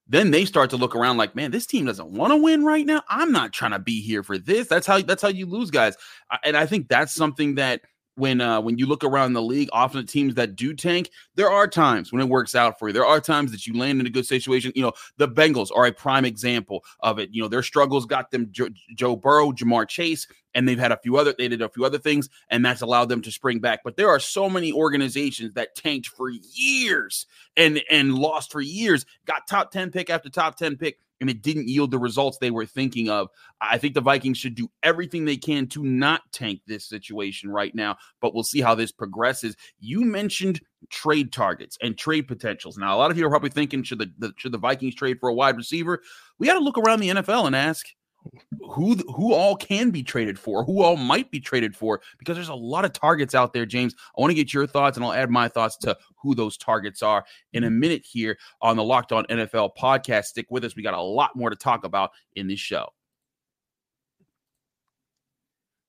then 0.07 0.29
they 0.29 0.45
start 0.45 0.69
to 0.69 0.77
look 0.77 0.95
around 0.95 1.17
like, 1.17 1.35
man, 1.35 1.49
this 1.49 1.65
team 1.65 1.85
doesn't 1.85 2.11
want 2.11 2.31
to 2.31 2.37
win 2.37 2.63
right 2.63 2.85
now. 2.85 3.01
I'm 3.09 3.31
not 3.31 3.53
trying 3.53 3.71
to 3.71 3.79
be 3.79 4.01
here 4.01 4.21
for 4.21 4.37
this. 4.37 4.67
That's 4.67 4.85
how 4.85 5.01
that's 5.01 5.23
how 5.23 5.29
you 5.29 5.47
lose 5.47 5.71
guys, 5.71 5.95
and 6.43 6.55
I 6.55 6.67
think 6.67 6.89
that's 6.89 7.11
something 7.15 7.55
that 7.55 7.81
when 8.15 8.41
uh, 8.41 8.61
when 8.61 8.77
you 8.77 8.85
look 8.85 9.03
around 9.03 9.33
the 9.33 9.41
league, 9.41 9.69
often 9.71 10.01
the 10.01 10.07
teams 10.07 10.35
that 10.35 10.55
do 10.55 10.73
tank, 10.73 11.09
there 11.35 11.49
are 11.49 11.67
times 11.67 12.11
when 12.11 12.21
it 12.21 12.29
works 12.29 12.55
out 12.55 12.77
for 12.77 12.89
you. 12.89 12.93
There 12.93 13.05
are 13.05 13.19
times 13.19 13.51
that 13.51 13.65
you 13.65 13.77
land 13.77 13.99
in 13.99 14.05
a 14.07 14.09
good 14.09 14.25
situation. 14.25 14.71
You 14.75 14.83
know, 14.83 14.93
the 15.17 15.27
Bengals 15.27 15.69
are 15.75 15.85
a 15.85 15.91
prime 15.91 16.25
example 16.25 16.83
of 16.99 17.19
it. 17.19 17.29
You 17.31 17.41
know, 17.41 17.47
their 17.47 17.63
struggles 17.63 18.05
got 18.05 18.31
them 18.31 18.49
jo- 18.51 18.69
Joe 18.95 19.15
Burrow, 19.15 19.51
Ja'Marr 19.51 19.87
Chase, 19.87 20.27
and 20.53 20.67
they've 20.67 20.79
had 20.79 20.91
a 20.91 20.97
few 20.97 21.17
other 21.17 21.33
they 21.37 21.47
did 21.47 21.61
a 21.61 21.69
few 21.69 21.85
other 21.85 21.97
things, 21.97 22.29
and 22.49 22.63
that's 22.63 22.81
allowed 22.81 23.09
them 23.09 23.21
to 23.21 23.31
spring 23.31 23.59
back. 23.59 23.79
But 23.83 23.97
there 23.97 24.09
are 24.09 24.19
so 24.19 24.49
many 24.49 24.71
organizations 24.71 25.53
that 25.53 25.75
tanked 25.75 26.07
for 26.07 26.29
years 26.29 27.25
and 27.57 27.81
and 27.89 28.15
lost 28.15 28.51
for 28.51 28.61
years, 28.61 29.05
got 29.25 29.47
top 29.47 29.71
ten 29.71 29.91
pick 29.91 30.09
after 30.09 30.29
top 30.29 30.55
ten 30.55 30.77
pick, 30.77 30.99
and 31.21 31.29
it 31.29 31.41
didn't 31.41 31.67
yield 31.67 31.91
the 31.91 31.99
results 31.99 32.37
they 32.37 32.51
were 32.51 32.65
thinking 32.65 33.09
of. 33.09 33.29
I 33.61 33.77
think 33.77 33.93
the 33.93 34.01
Vikings 34.01 34.37
should 34.37 34.55
do 34.55 34.69
everything 34.83 35.25
they 35.25 35.37
can 35.37 35.67
to 35.67 35.83
not 35.83 36.21
tank 36.31 36.61
this 36.67 36.87
situation 36.87 37.49
right 37.49 37.73
now, 37.73 37.95
but 38.21 38.33
we'll 38.33 38.43
see 38.43 38.61
how 38.61 38.75
this 38.75 38.91
progresses. 38.91 39.55
You 39.79 40.01
mentioned 40.01 40.61
trade 40.89 41.31
targets 41.31 41.77
and 41.81 41.97
trade 41.97 42.27
potentials. 42.27 42.77
Now, 42.77 42.95
a 42.95 42.99
lot 42.99 43.11
of 43.11 43.17
you 43.17 43.25
are 43.25 43.29
probably 43.29 43.49
thinking 43.49 43.83
should 43.83 43.99
the, 43.99 44.11
the 44.17 44.33
should 44.37 44.51
the 44.51 44.57
Vikings 44.57 44.95
trade 44.95 45.19
for 45.19 45.29
a 45.29 45.33
wide 45.33 45.57
receiver? 45.57 46.01
We 46.39 46.47
got 46.47 46.55
to 46.55 46.59
look 46.59 46.77
around 46.77 46.99
the 46.99 47.09
NFL 47.09 47.47
and 47.47 47.55
ask 47.55 47.85
who 48.69 48.95
who 48.95 49.33
all 49.33 49.55
can 49.55 49.89
be 49.89 50.03
traded 50.03 50.39
for, 50.39 50.63
who 50.63 50.81
all 50.81 50.95
might 50.95 51.31
be 51.31 51.39
traded 51.39 51.75
for, 51.75 52.01
because 52.17 52.35
there's 52.35 52.49
a 52.49 52.55
lot 52.55 52.85
of 52.85 52.93
targets 52.93 53.35
out 53.35 53.53
there, 53.53 53.65
James. 53.65 53.95
I 54.17 54.21
want 54.21 54.31
to 54.31 54.35
get 54.35 54.53
your 54.53 54.67
thoughts, 54.67 54.97
and 54.97 55.05
I'll 55.05 55.13
add 55.13 55.29
my 55.29 55.47
thoughts 55.47 55.77
to 55.77 55.97
who 56.21 56.35
those 56.35 56.57
targets 56.57 57.01
are 57.03 57.25
in 57.53 57.63
a 57.63 57.69
minute 57.69 58.03
here 58.05 58.37
on 58.61 58.77
the 58.77 58.83
Locked 58.83 59.11
On 59.11 59.25
NFL 59.25 59.71
podcast. 59.77 60.25
Stick 60.25 60.47
with 60.49 60.63
us; 60.63 60.75
we 60.75 60.83
got 60.83 60.93
a 60.93 61.01
lot 61.01 61.35
more 61.35 61.49
to 61.49 61.55
talk 61.55 61.83
about 61.83 62.11
in 62.35 62.47
this 62.47 62.59
show. 62.59 62.89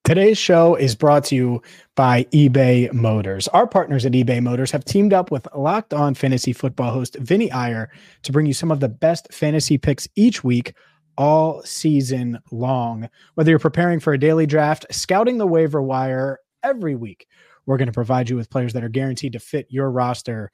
Today's 0.04 0.36
show 0.36 0.75
is 0.75 0.94
brought 0.94 1.25
to 1.25 1.34
you 1.34 1.62
by 1.94 2.25
eBay 2.25 2.92
Motors. 2.92 3.48
Our 3.48 3.66
partners 3.66 4.04
at 4.04 4.12
eBay 4.12 4.42
Motors 4.42 4.70
have 4.70 4.84
teamed 4.84 5.14
up 5.14 5.31
with 5.31 5.48
Locked 5.56 5.94
On 5.94 6.12
Fantasy 6.12 6.52
Football 6.52 6.90
host 6.92 7.16
Vinny 7.20 7.50
Iyer 7.50 7.90
to 8.25 8.31
bring 8.31 8.44
you 8.44 8.52
some 8.52 8.70
of 8.70 8.81
the 8.81 8.88
best 8.90 9.32
fantasy 9.32 9.78
picks 9.78 10.06
each 10.14 10.44
week 10.44 10.75
all 11.16 11.62
season 11.62 12.38
long. 12.50 13.08
Whether 13.34 13.50
you're 13.50 13.58
preparing 13.58 14.00
for 14.00 14.12
a 14.12 14.19
daily 14.19 14.46
draft, 14.46 14.87
scouting 14.90 15.38
the 15.38 15.46
waiver 15.46 15.82
wire 15.82 16.40
every 16.62 16.94
week, 16.94 17.26
we're 17.66 17.76
going 17.76 17.87
to 17.87 17.93
provide 17.93 18.28
you 18.28 18.37
with 18.37 18.50
players 18.50 18.72
that 18.72 18.84
are 18.84 18.88
guaranteed 18.88 19.32
to 19.32 19.38
fit 19.38 19.66
your 19.70 19.90
roster. 19.90 20.50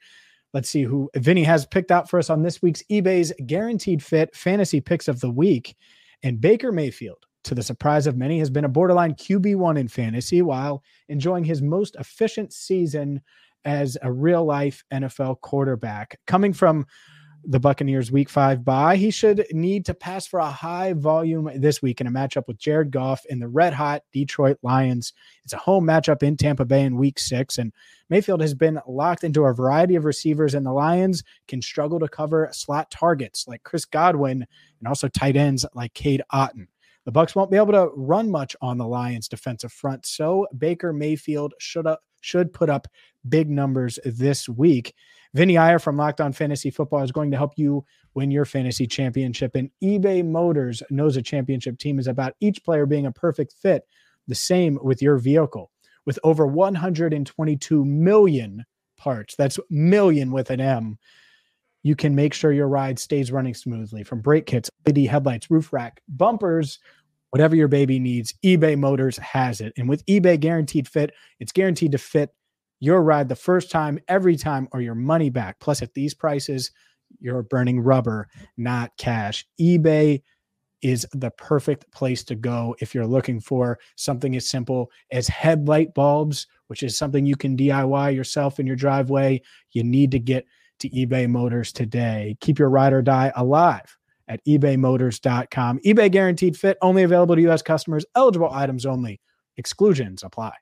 Let's 0.53 0.69
see 0.69 0.83
who 0.83 1.09
Vinny 1.15 1.43
has 1.43 1.65
picked 1.65 1.91
out 1.91 2.09
for 2.09 2.19
us 2.19 2.29
on 2.29 2.41
this 2.41 2.61
week's 2.61 2.83
eBay's 2.91 3.33
guaranteed 3.45 4.03
fit 4.03 4.35
fantasy 4.35 4.81
picks 4.81 5.07
of 5.07 5.19
the 5.19 5.31
week. 5.31 5.75
And 6.23 6.41
Baker 6.41 6.71
Mayfield, 6.71 7.25
to 7.45 7.55
the 7.55 7.63
surprise 7.63 8.05
of 8.05 8.17
many, 8.17 8.39
has 8.39 8.49
been 8.49 8.65
a 8.65 8.69
borderline 8.69 9.15
QB1 9.15 9.79
in 9.79 9.87
fantasy 9.87 10.41
while 10.41 10.83
enjoying 11.09 11.43
his 11.43 11.61
most 11.61 11.95
efficient 11.95 12.53
season 12.53 13.21
as 13.65 13.97
a 14.01 14.11
real 14.11 14.43
life 14.45 14.83
NFL 14.93 15.41
quarterback. 15.41 16.19
Coming 16.27 16.53
from 16.53 16.85
the 17.43 17.59
Buccaneers 17.59 18.11
week 18.11 18.29
five 18.29 18.63
bye. 18.63 18.95
He 18.95 19.11
should 19.11 19.45
need 19.51 19.85
to 19.85 19.93
pass 19.93 20.27
for 20.27 20.39
a 20.39 20.49
high 20.49 20.93
volume 20.93 21.49
this 21.55 21.81
week 21.81 22.01
in 22.01 22.07
a 22.07 22.11
matchup 22.11 22.47
with 22.47 22.57
Jared 22.57 22.91
Goff 22.91 23.25
and 23.29 23.41
the 23.41 23.47
red 23.47 23.73
hot 23.73 24.03
Detroit 24.11 24.57
Lions. 24.61 25.13
It's 25.43 25.53
a 25.53 25.57
home 25.57 25.85
matchup 25.85 26.23
in 26.23 26.37
Tampa 26.37 26.65
Bay 26.65 26.83
in 26.83 26.97
week 26.97 27.19
six. 27.19 27.57
And 27.57 27.73
Mayfield 28.09 28.41
has 28.41 28.53
been 28.53 28.79
locked 28.87 29.23
into 29.23 29.45
a 29.45 29.53
variety 29.53 29.95
of 29.95 30.05
receivers, 30.05 30.53
and 30.53 30.65
the 30.65 30.73
Lions 30.73 31.23
can 31.47 31.61
struggle 31.61 31.99
to 31.99 32.07
cover 32.07 32.49
slot 32.51 32.91
targets 32.91 33.47
like 33.47 33.63
Chris 33.63 33.85
Godwin 33.85 34.45
and 34.79 34.87
also 34.87 35.07
tight 35.07 35.35
ends 35.35 35.65
like 35.73 35.93
Cade 35.93 36.21
Otton. 36.33 36.67
The 37.05 37.11
Bucs 37.11 37.35
won't 37.35 37.49
be 37.49 37.57
able 37.57 37.73
to 37.73 37.89
run 37.95 38.29
much 38.29 38.55
on 38.61 38.77
the 38.77 38.87
Lions 38.87 39.27
defensive 39.27 39.71
front, 39.71 40.05
so 40.05 40.45
Baker 40.57 40.93
Mayfield 40.93 41.53
should 41.57 41.87
up, 41.87 42.03
should 42.21 42.53
put 42.53 42.69
up 42.69 42.87
big 43.27 43.49
numbers 43.49 43.97
this 44.05 44.47
week. 44.47 44.93
Vinny 45.33 45.57
Iyer 45.57 45.79
from 45.79 45.97
Locked 45.97 46.19
On 46.19 46.33
Fantasy 46.33 46.69
Football 46.69 47.03
is 47.03 47.11
going 47.11 47.31
to 47.31 47.37
help 47.37 47.53
you 47.55 47.85
win 48.13 48.31
your 48.31 48.45
fantasy 48.45 48.85
championship. 48.85 49.55
And 49.55 49.69
eBay 49.81 50.25
Motors 50.25 50.83
knows 50.89 51.15
a 51.15 51.21
championship 51.21 51.77
team 51.77 51.99
is 51.99 52.07
about 52.07 52.33
each 52.41 52.63
player 52.63 52.85
being 52.85 53.05
a 53.05 53.11
perfect 53.11 53.53
fit. 53.53 53.83
The 54.27 54.35
same 54.35 54.77
with 54.81 55.01
your 55.01 55.17
vehicle. 55.17 55.71
With 56.05 56.19
over 56.23 56.45
122 56.45 57.85
million 57.85 58.65
parts, 58.97 59.35
that's 59.35 59.59
million 59.69 60.31
with 60.31 60.49
an 60.49 60.59
M, 60.59 60.97
you 61.83 61.95
can 61.95 62.13
make 62.13 62.33
sure 62.33 62.51
your 62.51 62.67
ride 62.67 62.99
stays 62.99 63.31
running 63.31 63.53
smoothly 63.53 64.03
from 64.03 64.19
brake 64.19 64.45
kits, 64.45 64.69
LED 64.85 65.05
headlights, 65.05 65.49
roof 65.49 65.71
rack, 65.71 66.01
bumpers, 66.09 66.79
whatever 67.29 67.55
your 67.55 67.67
baby 67.67 67.99
needs. 67.99 68.33
eBay 68.43 68.77
Motors 68.77 69.17
has 69.17 69.61
it. 69.61 69.73
And 69.77 69.87
with 69.87 70.05
eBay 70.05 70.39
Guaranteed 70.39 70.87
Fit, 70.87 71.13
it's 71.39 71.51
guaranteed 71.51 71.93
to 71.93 71.97
fit 71.97 72.31
your 72.81 73.01
ride 73.01 73.29
the 73.29 73.35
first 73.35 73.71
time, 73.71 73.99
every 74.09 74.35
time, 74.35 74.67
or 74.73 74.81
your 74.81 74.95
money 74.95 75.29
back. 75.29 75.59
Plus, 75.59 75.81
at 75.81 75.93
these 75.93 76.13
prices, 76.13 76.71
you're 77.21 77.43
burning 77.43 77.79
rubber, 77.79 78.27
not 78.57 78.91
cash. 78.97 79.45
eBay 79.59 80.21
is 80.81 81.05
the 81.13 81.29
perfect 81.31 81.89
place 81.91 82.23
to 82.23 82.35
go 82.35 82.75
if 82.79 82.95
you're 82.95 83.05
looking 83.05 83.39
for 83.39 83.77
something 83.95 84.35
as 84.35 84.49
simple 84.49 84.89
as 85.11 85.27
headlight 85.27 85.93
bulbs, 85.93 86.47
which 86.67 86.81
is 86.81 86.97
something 86.97 87.25
you 87.25 87.35
can 87.35 87.55
DIY 87.55 88.15
yourself 88.15 88.59
in 88.59 88.65
your 88.65 88.75
driveway. 88.75 89.39
You 89.71 89.83
need 89.83 90.09
to 90.11 90.19
get 90.19 90.45
to 90.79 90.89
eBay 90.89 91.29
Motors 91.29 91.71
today. 91.71 92.35
Keep 92.41 92.57
your 92.57 92.71
ride 92.71 92.93
or 92.93 93.03
die 93.03 93.31
alive 93.35 93.95
at 94.27 94.43
ebaymotors.com. 94.45 95.79
eBay 95.85 96.11
guaranteed 96.11 96.57
fit, 96.57 96.77
only 96.81 97.03
available 97.03 97.35
to 97.35 97.41
U.S. 97.43 97.61
customers, 97.61 98.05
eligible 98.15 98.49
items 98.51 98.85
only. 98.85 99.21
Exclusions 99.57 100.23
apply. 100.23 100.53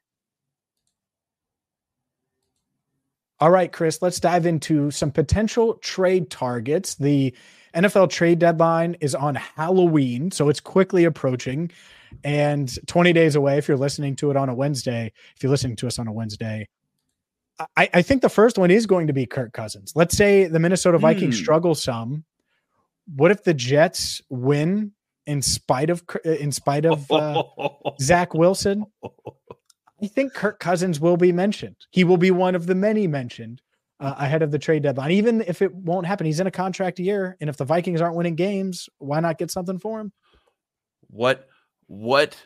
All 3.42 3.52
right, 3.52 3.72
Chris, 3.72 4.02
let's 4.02 4.20
dive 4.20 4.46
into 4.46 4.92
some 4.92 5.12
potential 5.12 5.76
trade 5.76 6.30
targets. 6.30 6.96
The 6.96 7.34
NFL 7.74 8.10
trade 8.10 8.40
deadline 8.40 8.98
is 9.00 9.16
on 9.16 9.36
Halloween, 9.36 10.32
so 10.32 10.50
it's 10.50 10.60
quickly 10.60 11.06
approaching 11.06 11.72
and 12.24 12.78
20 12.88 13.14
days 13.14 13.36
away 13.36 13.58
if 13.58 13.68
you're 13.68 13.78
listening 13.78 14.16
to 14.18 14.32
it 14.32 14.36
on 14.38 14.50
a 14.50 14.54
Wednesday. 14.56 15.14
If 15.36 15.44
you're 15.44 15.52
listening 15.52 15.76
to 15.78 15.88
us 15.88 16.00
on 16.00 16.08
a 16.08 16.12
Wednesday, 16.12 16.68
I, 17.78 17.90
I 17.94 18.02
think 18.02 18.22
the 18.22 18.30
first 18.30 18.58
one 18.58 18.72
is 18.72 18.86
going 18.86 19.08
to 19.08 19.14
be 19.14 19.26
Kirk 19.26 19.54
Cousins. 19.54 19.94
Let's 19.96 20.18
say 20.18 20.46
the 20.46 20.60
Minnesota 20.60 20.98
Vikings 20.98 21.38
Hmm. 21.38 21.44
struggle 21.44 21.76
some. 21.76 22.26
What 23.16 23.32
if 23.32 23.44
the 23.44 23.54
Jets 23.54 24.22
win 24.30 24.92
in 25.26 25.42
spite 25.42 25.90
of 25.90 26.04
in 26.26 26.52
spite 26.52 26.86
of 26.86 27.10
uh, 27.12 27.44
Zach 28.02 28.34
Wilson? 28.34 28.86
I 30.02 30.08
think 30.08 30.34
Kirk 30.34 30.60
Cousins 30.60 31.00
will 31.00 31.18
be 31.18 31.32
mentioned. 31.32 31.76
He 31.92 32.04
will 32.04 32.18
be 32.18 32.32
one 32.32 32.56
of 32.56 32.66
the 32.66 32.76
many 32.76 33.08
mentioned 33.08 33.62
uh, 34.00 34.16
ahead 34.18 34.42
of 34.42 34.52
the 34.52 34.60
trade 34.60 34.84
deadline. 34.84 35.12
Even 35.12 35.42
if 35.42 35.62
it 35.62 35.74
won't 35.74 36.08
happen, 36.08 36.26
he's 36.26 36.40
in 36.40 36.48
a 36.48 36.52
contract 36.52 37.00
year, 37.00 37.36
and 37.42 37.50
if 37.50 37.58
the 37.58 37.66
Vikings 37.66 38.02
aren't 38.02 38.16
winning 38.16 38.36
games, 38.36 38.90
why 38.98 39.20
not 39.20 39.38
get 39.38 39.52
something 39.52 39.78
for 39.78 40.00
him? 40.00 40.12
what 41.10 41.48
what 41.88 42.38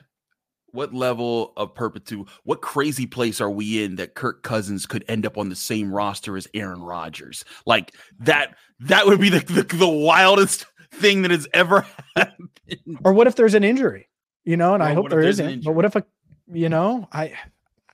what 0.72 0.94
level 0.94 1.54
of 1.58 1.76
perpetuity 1.76 2.30
what 2.44 2.62
crazy 2.62 3.06
place 3.06 3.40
are 3.42 3.52
we 3.52 3.84
in 3.84 3.96
that 3.98 4.16
Kirk 4.16 4.42
Cousins 4.44 4.86
could 4.86 5.04
end 5.08 5.26
up 5.26 5.38
on 5.38 5.50
the 5.50 5.56
same 5.56 5.94
roster 5.94 6.38
as 6.38 6.48
Aaron 6.54 6.82
Rodgers 6.82 7.44
like 7.66 7.94
that 8.20 8.56
that 8.80 9.06
would 9.06 9.20
be 9.20 9.30
the 9.30 9.40
the, 9.40 9.64
the 9.64 9.88
wildest 9.88 10.66
thing 10.94 11.24
that 11.24 11.32
has 11.32 11.48
ever 11.54 11.86
happened 12.16 12.50
Or 13.04 13.14
what 13.14 13.28
if 13.28 13.36
there's 13.36 13.54
an 13.54 13.64
injury? 13.64 14.10
You 14.46 14.58
know, 14.58 14.74
and 14.74 14.84
I 14.84 14.94
hope 14.94 15.10
there 15.10 15.22
isn't. 15.22 15.64
But 15.64 15.74
what 15.74 15.86
if 15.86 15.96
a, 15.96 16.06
you 16.52 16.70
know, 16.70 17.08
I, 17.12 17.34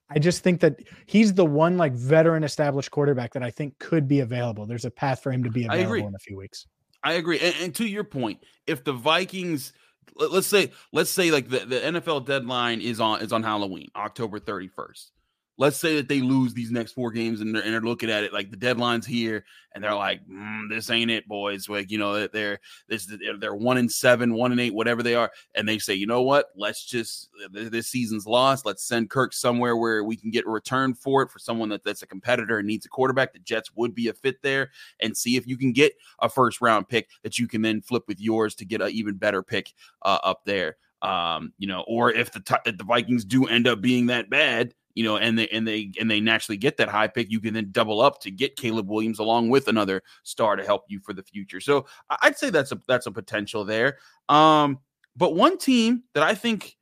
I 0.09 0.19
just 0.19 0.43
think 0.43 0.59
that 0.61 0.79
he's 1.05 1.33
the 1.33 1.45
one 1.45 1.77
like 1.77 1.93
veteran 1.93 2.43
established 2.43 2.91
quarterback 2.91 3.33
that 3.33 3.43
I 3.43 3.51
think 3.51 3.77
could 3.79 4.07
be 4.07 4.21
available. 4.21 4.65
There's 4.65 4.85
a 4.85 4.91
path 4.91 5.21
for 5.21 5.31
him 5.31 5.43
to 5.43 5.49
be 5.51 5.65
available 5.65 6.07
in 6.07 6.15
a 6.15 6.19
few 6.19 6.37
weeks. 6.37 6.67
I 7.03 7.13
agree. 7.13 7.39
And, 7.39 7.55
and 7.61 7.75
to 7.75 7.85
your 7.87 8.03
point, 8.03 8.43
if 8.67 8.83
the 8.83 8.93
Vikings 8.93 9.73
let- 10.15 10.31
let's 10.31 10.47
say 10.47 10.71
let's 10.91 11.09
say 11.09 11.31
like 11.31 11.49
the, 11.49 11.59
the 11.59 11.79
NFL 11.79 12.25
deadline 12.25 12.81
is 12.81 12.99
on 12.99 13.21
is 13.21 13.31
on 13.31 13.43
Halloween, 13.43 13.89
October 13.95 14.39
31st. 14.39 15.11
Let's 15.59 15.77
say 15.77 15.97
that 15.97 16.07
they 16.07 16.21
lose 16.21 16.53
these 16.53 16.71
next 16.71 16.93
four 16.93 17.11
games 17.11 17.41
and 17.41 17.53
they're, 17.53 17.61
and 17.61 17.73
they're 17.73 17.81
looking 17.81 18.09
at 18.09 18.23
it 18.23 18.31
like 18.31 18.49
the 18.49 18.57
deadline's 18.57 19.05
here 19.05 19.43
and 19.75 19.83
they're 19.83 19.93
like, 19.93 20.25
"Mm, 20.25 20.69
this 20.69 20.89
ain't 20.89 21.11
it, 21.11 21.27
boys. 21.27 21.67
Like, 21.67 21.91
you 21.91 21.97
know, 21.97 22.27
they're 22.27 22.59
this 22.87 23.11
they're 23.39 23.53
one 23.53 23.77
in 23.77 23.89
seven, 23.89 24.33
one 24.33 24.53
in 24.53 24.59
eight, 24.59 24.73
whatever 24.73 25.03
they 25.03 25.15
are. 25.15 25.29
And 25.55 25.67
they 25.67 25.77
say, 25.77 25.93
you 25.93 26.07
know 26.07 26.21
what? 26.21 26.47
Let's 26.55 26.85
just 26.85 27.29
this 27.51 27.87
season's 27.87 28.25
lost. 28.25 28.65
Let's 28.65 28.87
send 28.87 29.09
Kirk 29.09 29.33
somewhere 29.33 29.75
where 29.75 30.03
we 30.03 30.15
can 30.15 30.31
get 30.31 30.45
a 30.45 30.49
return 30.49 30.93
for 30.93 31.23
it 31.23 31.29
for 31.29 31.39
someone 31.39 31.69
that, 31.69 31.83
that's 31.83 32.03
a 32.03 32.07
competitor 32.07 32.57
and 32.57 32.67
needs 32.67 32.85
a 32.85 32.89
quarterback. 32.89 33.33
The 33.33 33.39
Jets 33.39 33.71
would 33.75 33.93
be 33.93 34.07
a 34.07 34.13
fit 34.13 34.41
there 34.41 34.71
and 35.01 35.15
see 35.15 35.35
if 35.35 35.45
you 35.45 35.57
can 35.57 35.73
get 35.73 35.93
a 36.19 36.29
first 36.29 36.61
round 36.61 36.87
pick 36.87 37.09
that 37.23 37.37
you 37.37 37.47
can 37.47 37.61
then 37.61 37.81
flip 37.81 38.03
with 38.07 38.21
yours 38.21 38.55
to 38.55 38.65
get 38.65 38.81
an 38.81 38.91
even 38.91 39.15
better 39.15 39.43
pick 39.43 39.73
uh, 40.03 40.19
up 40.23 40.45
there. 40.45 40.77
Um, 41.01 41.53
you 41.57 41.67
know, 41.67 41.85
or 41.87 42.11
if 42.11 42.31
the 42.31 42.41
t- 42.41 42.55
if 42.65 42.77
the 42.77 42.83
Vikings 42.83 43.23
do 43.23 43.45
end 43.45 43.67
up 43.67 43.81
being 43.81 44.07
that 44.07 44.29
bad, 44.29 44.73
you 44.99 45.05
know, 45.05 45.15
and 45.15 45.39
they 45.39 45.47
and 45.47 45.65
they 45.65 45.93
and 45.97 46.11
they 46.11 46.19
naturally 46.19 46.57
get 46.57 46.75
that 46.75 46.89
high 46.89 47.07
pick, 47.07 47.31
you 47.31 47.39
can 47.39 47.53
then 47.53 47.69
double 47.71 48.01
up 48.01 48.19
to 48.19 48.29
get 48.29 48.57
Caleb 48.57 48.89
Williams 48.89 49.19
along 49.19 49.47
with 49.47 49.69
another 49.69 50.03
star 50.23 50.57
to 50.57 50.65
help 50.65 50.83
you 50.89 50.99
for 50.99 51.13
the 51.13 51.23
future. 51.23 51.61
So 51.61 51.85
I'd 52.21 52.37
say 52.37 52.49
that's 52.49 52.73
a 52.73 52.81
that's 52.85 53.05
a 53.05 53.11
potential 53.11 53.63
there. 53.63 53.99
Um, 54.27 54.79
but 55.15 55.35
one 55.35 55.57
team 55.57 56.03
that 56.15 56.23
I 56.23 56.35
think 56.35 56.75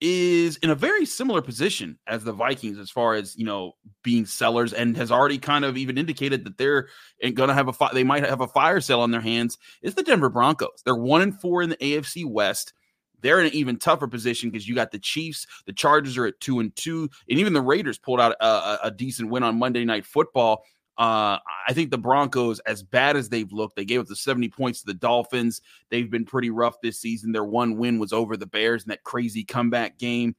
is 0.00 0.58
in 0.58 0.70
a 0.70 0.76
very 0.76 1.04
similar 1.04 1.42
position 1.42 1.98
as 2.06 2.22
the 2.22 2.32
Vikings 2.32 2.78
as 2.78 2.88
far 2.88 3.14
as 3.14 3.36
you 3.36 3.44
know 3.44 3.72
being 4.04 4.26
sellers 4.26 4.72
and 4.72 4.96
has 4.96 5.10
already 5.10 5.38
kind 5.38 5.64
of 5.64 5.76
even 5.76 5.98
indicated 5.98 6.44
that 6.44 6.58
they're 6.58 6.86
going 7.34 7.48
to 7.48 7.54
have 7.54 7.66
a 7.66 7.72
fi- 7.72 7.92
they 7.92 8.04
might 8.04 8.24
have 8.24 8.42
a 8.42 8.46
fire 8.46 8.80
sale 8.80 9.00
on 9.00 9.10
their 9.10 9.20
hands 9.20 9.58
is 9.82 9.96
the 9.96 10.04
Denver 10.04 10.28
Broncos. 10.28 10.82
They're 10.84 10.94
one 10.94 11.22
and 11.22 11.40
four 11.40 11.62
in 11.62 11.70
the 11.70 11.76
AFC 11.78 12.24
West. 12.30 12.74
They're 13.26 13.40
in 13.40 13.46
an 13.46 13.54
even 13.54 13.76
tougher 13.76 14.06
position 14.06 14.50
because 14.50 14.68
you 14.68 14.76
got 14.76 14.92
the 14.92 15.00
Chiefs, 15.00 15.48
the 15.66 15.72
Chargers 15.72 16.16
are 16.16 16.26
at 16.26 16.38
two 16.38 16.60
and 16.60 16.74
two, 16.76 17.10
and 17.28 17.40
even 17.40 17.54
the 17.54 17.60
Raiders 17.60 17.98
pulled 17.98 18.20
out 18.20 18.36
a, 18.38 18.78
a, 18.84 18.90
decent 18.92 19.30
win 19.30 19.42
on 19.42 19.58
Monday 19.58 19.84
Night 19.84 20.06
Football. 20.06 20.62
Uh, 20.96 21.36
I 21.66 21.72
think 21.72 21.90
the 21.90 21.98
Broncos, 21.98 22.60
as 22.60 22.84
bad 22.84 23.16
as 23.16 23.28
they've 23.28 23.52
looked, 23.52 23.74
they 23.74 23.84
gave 23.84 23.98
up 23.98 24.06
the 24.06 24.14
70 24.14 24.48
points 24.50 24.82
to 24.82 24.86
the 24.86 24.94
Dolphins. 24.94 25.60
They've 25.90 26.08
been 26.08 26.24
pretty 26.24 26.50
rough 26.50 26.80
this 26.80 27.00
season. 27.00 27.32
Their 27.32 27.42
one 27.42 27.76
win 27.76 27.98
was 27.98 28.12
over 28.12 28.36
the 28.36 28.46
Bears 28.46 28.84
in 28.84 28.90
that 28.90 29.02
crazy 29.02 29.42
comeback 29.42 29.98
game. 29.98 30.36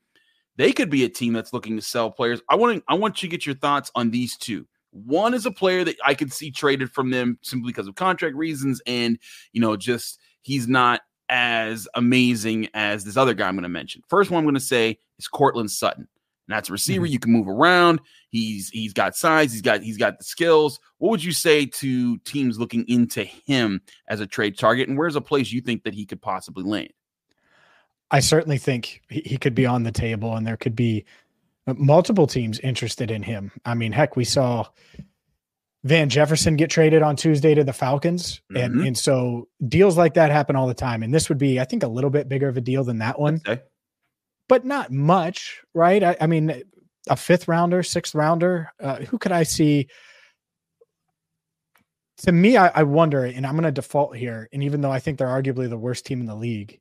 They 0.55 0.71
could 0.71 0.89
be 0.89 1.03
a 1.03 1.09
team 1.09 1.33
that's 1.33 1.51
looking 1.51 1.75
to 1.75 1.81
sell 1.81 2.09
players. 2.09 2.41
I 2.49 2.55
want 2.55 2.77
to, 2.77 2.83
I 2.87 2.93
want 2.93 3.21
you 3.21 3.27
to 3.27 3.35
get 3.35 3.45
your 3.45 3.55
thoughts 3.55 3.91
on 3.95 4.11
these 4.11 4.37
two. 4.37 4.65
One 4.91 5.33
is 5.33 5.45
a 5.45 5.51
player 5.51 5.83
that 5.83 5.97
I 6.05 6.13
could 6.13 6.31
see 6.31 6.51
traded 6.51 6.89
from 6.91 7.09
them 7.09 7.37
simply 7.41 7.73
because 7.73 7.89
of 7.89 7.95
contract 7.95 8.37
reasons, 8.37 8.81
and 8.87 9.19
you 9.51 9.59
know, 9.59 9.75
just 9.75 10.21
he's 10.41 10.69
not 10.69 11.01
as 11.29 11.87
amazing 11.93 12.69
as 12.73 13.03
this 13.03 13.17
other 13.17 13.33
guy 13.33 13.47
I'm 13.47 13.55
going 13.55 13.63
to 13.63 13.69
mention. 13.69 14.01
First 14.07 14.31
one 14.31 14.39
I'm 14.39 14.45
going 14.45 14.55
to 14.55 14.61
say 14.61 14.99
is 15.19 15.27
Courtland 15.27 15.71
Sutton. 15.71 16.07
And 16.47 16.55
that's 16.55 16.69
a 16.69 16.71
receiver. 16.71 17.05
Mhm. 17.05 17.09
You 17.09 17.19
can 17.19 17.31
move 17.31 17.49
around. 17.49 17.99
He's 18.29 18.69
he's 18.69 18.93
got 18.93 19.17
size. 19.17 19.51
He's 19.51 19.61
got 19.61 19.81
he's 19.81 19.97
got 19.97 20.17
the 20.17 20.23
skills. 20.23 20.79
What 20.97 21.09
would 21.09 21.23
you 21.23 21.33
say 21.33 21.65
to 21.65 22.17
teams 22.19 22.57
looking 22.57 22.85
into 22.87 23.25
him 23.25 23.81
as 24.07 24.21
a 24.21 24.27
trade 24.27 24.57
target? 24.57 24.87
And 24.87 24.97
where's 24.97 25.17
a 25.17 25.21
place 25.21 25.51
you 25.51 25.59
think 25.59 25.83
that 25.83 25.93
he 25.93 26.05
could 26.05 26.21
possibly 26.21 26.63
land? 26.63 26.93
I 28.11 28.21
certainly 28.21 28.57
think 28.57 29.01
he, 29.09 29.37
could 29.37 29.53
be 29.53 29.65
on 29.65 29.83
the 29.83 29.91
table, 29.91 30.37
and 30.37 30.47
there 30.47 30.55
could 30.55 30.77
be 30.77 31.03
multiple 31.75 32.25
teams 32.25 32.57
interested 32.59 33.11
in 33.11 33.21
him. 33.21 33.51
I 33.65 33.73
mean, 33.73 33.91
heck, 33.91 34.15
we 34.15 34.23
saw 34.23 34.67
Van 35.87 36.09
Jefferson 36.09 36.55
get 36.57 36.69
traded 36.69 37.01
on 37.01 37.15
Tuesday 37.15 37.55
to 37.55 37.63
the 37.63 37.73
Falcons, 37.73 38.41
and 38.55 38.75
Mhm. 38.75 38.87
and 38.87 38.97
so 38.97 39.47
deals 39.67 39.97
like 39.97 40.13
that 40.15 40.31
happen 40.31 40.55
all 40.55 40.67
the 40.67 40.73
time. 40.73 41.01
And 41.03 41.13
this 41.13 41.29
would 41.29 41.37
be, 41.37 41.59
I 41.59 41.65
think, 41.65 41.83
a 41.83 41.87
little 41.87 42.09
bit 42.09 42.27
bigger 42.29 42.47
of 42.47 42.57
a 42.57 42.61
deal 42.61 42.83
than 42.83 42.97
that 42.99 43.19
one, 43.19 43.41
Okay. 43.47 43.61
but 44.49 44.65
not 44.65 44.91
much, 44.91 45.61
right? 45.73 46.03
I, 46.03 46.17
I 46.21 46.27
mean, 46.27 46.63
a 47.09 47.15
fifth 47.15 47.47
rounder, 47.47 47.83
sixth 47.83 48.13
rounder. 48.13 48.71
Uh, 48.81 48.97
who 48.97 49.17
could 49.17 49.31
I 49.31 49.43
see? 49.43 49.87
To 52.21 52.31
me, 52.31 52.57
I, 52.57 52.67
I 52.69 52.83
wonder, 52.83 53.23
and 53.25 53.45
I'm 53.45 53.53
going 53.53 53.63
to 53.63 53.71
default 53.71 54.15
here. 54.17 54.49
And 54.51 54.63
even 54.63 54.81
though 54.81 54.91
I 54.91 54.99
think 54.99 55.17
they're 55.19 55.27
arguably 55.27 55.69
the 55.69 55.77
worst 55.77 56.05
team 56.05 56.19
in 56.19 56.25
the 56.25 56.35
league, 56.35 56.79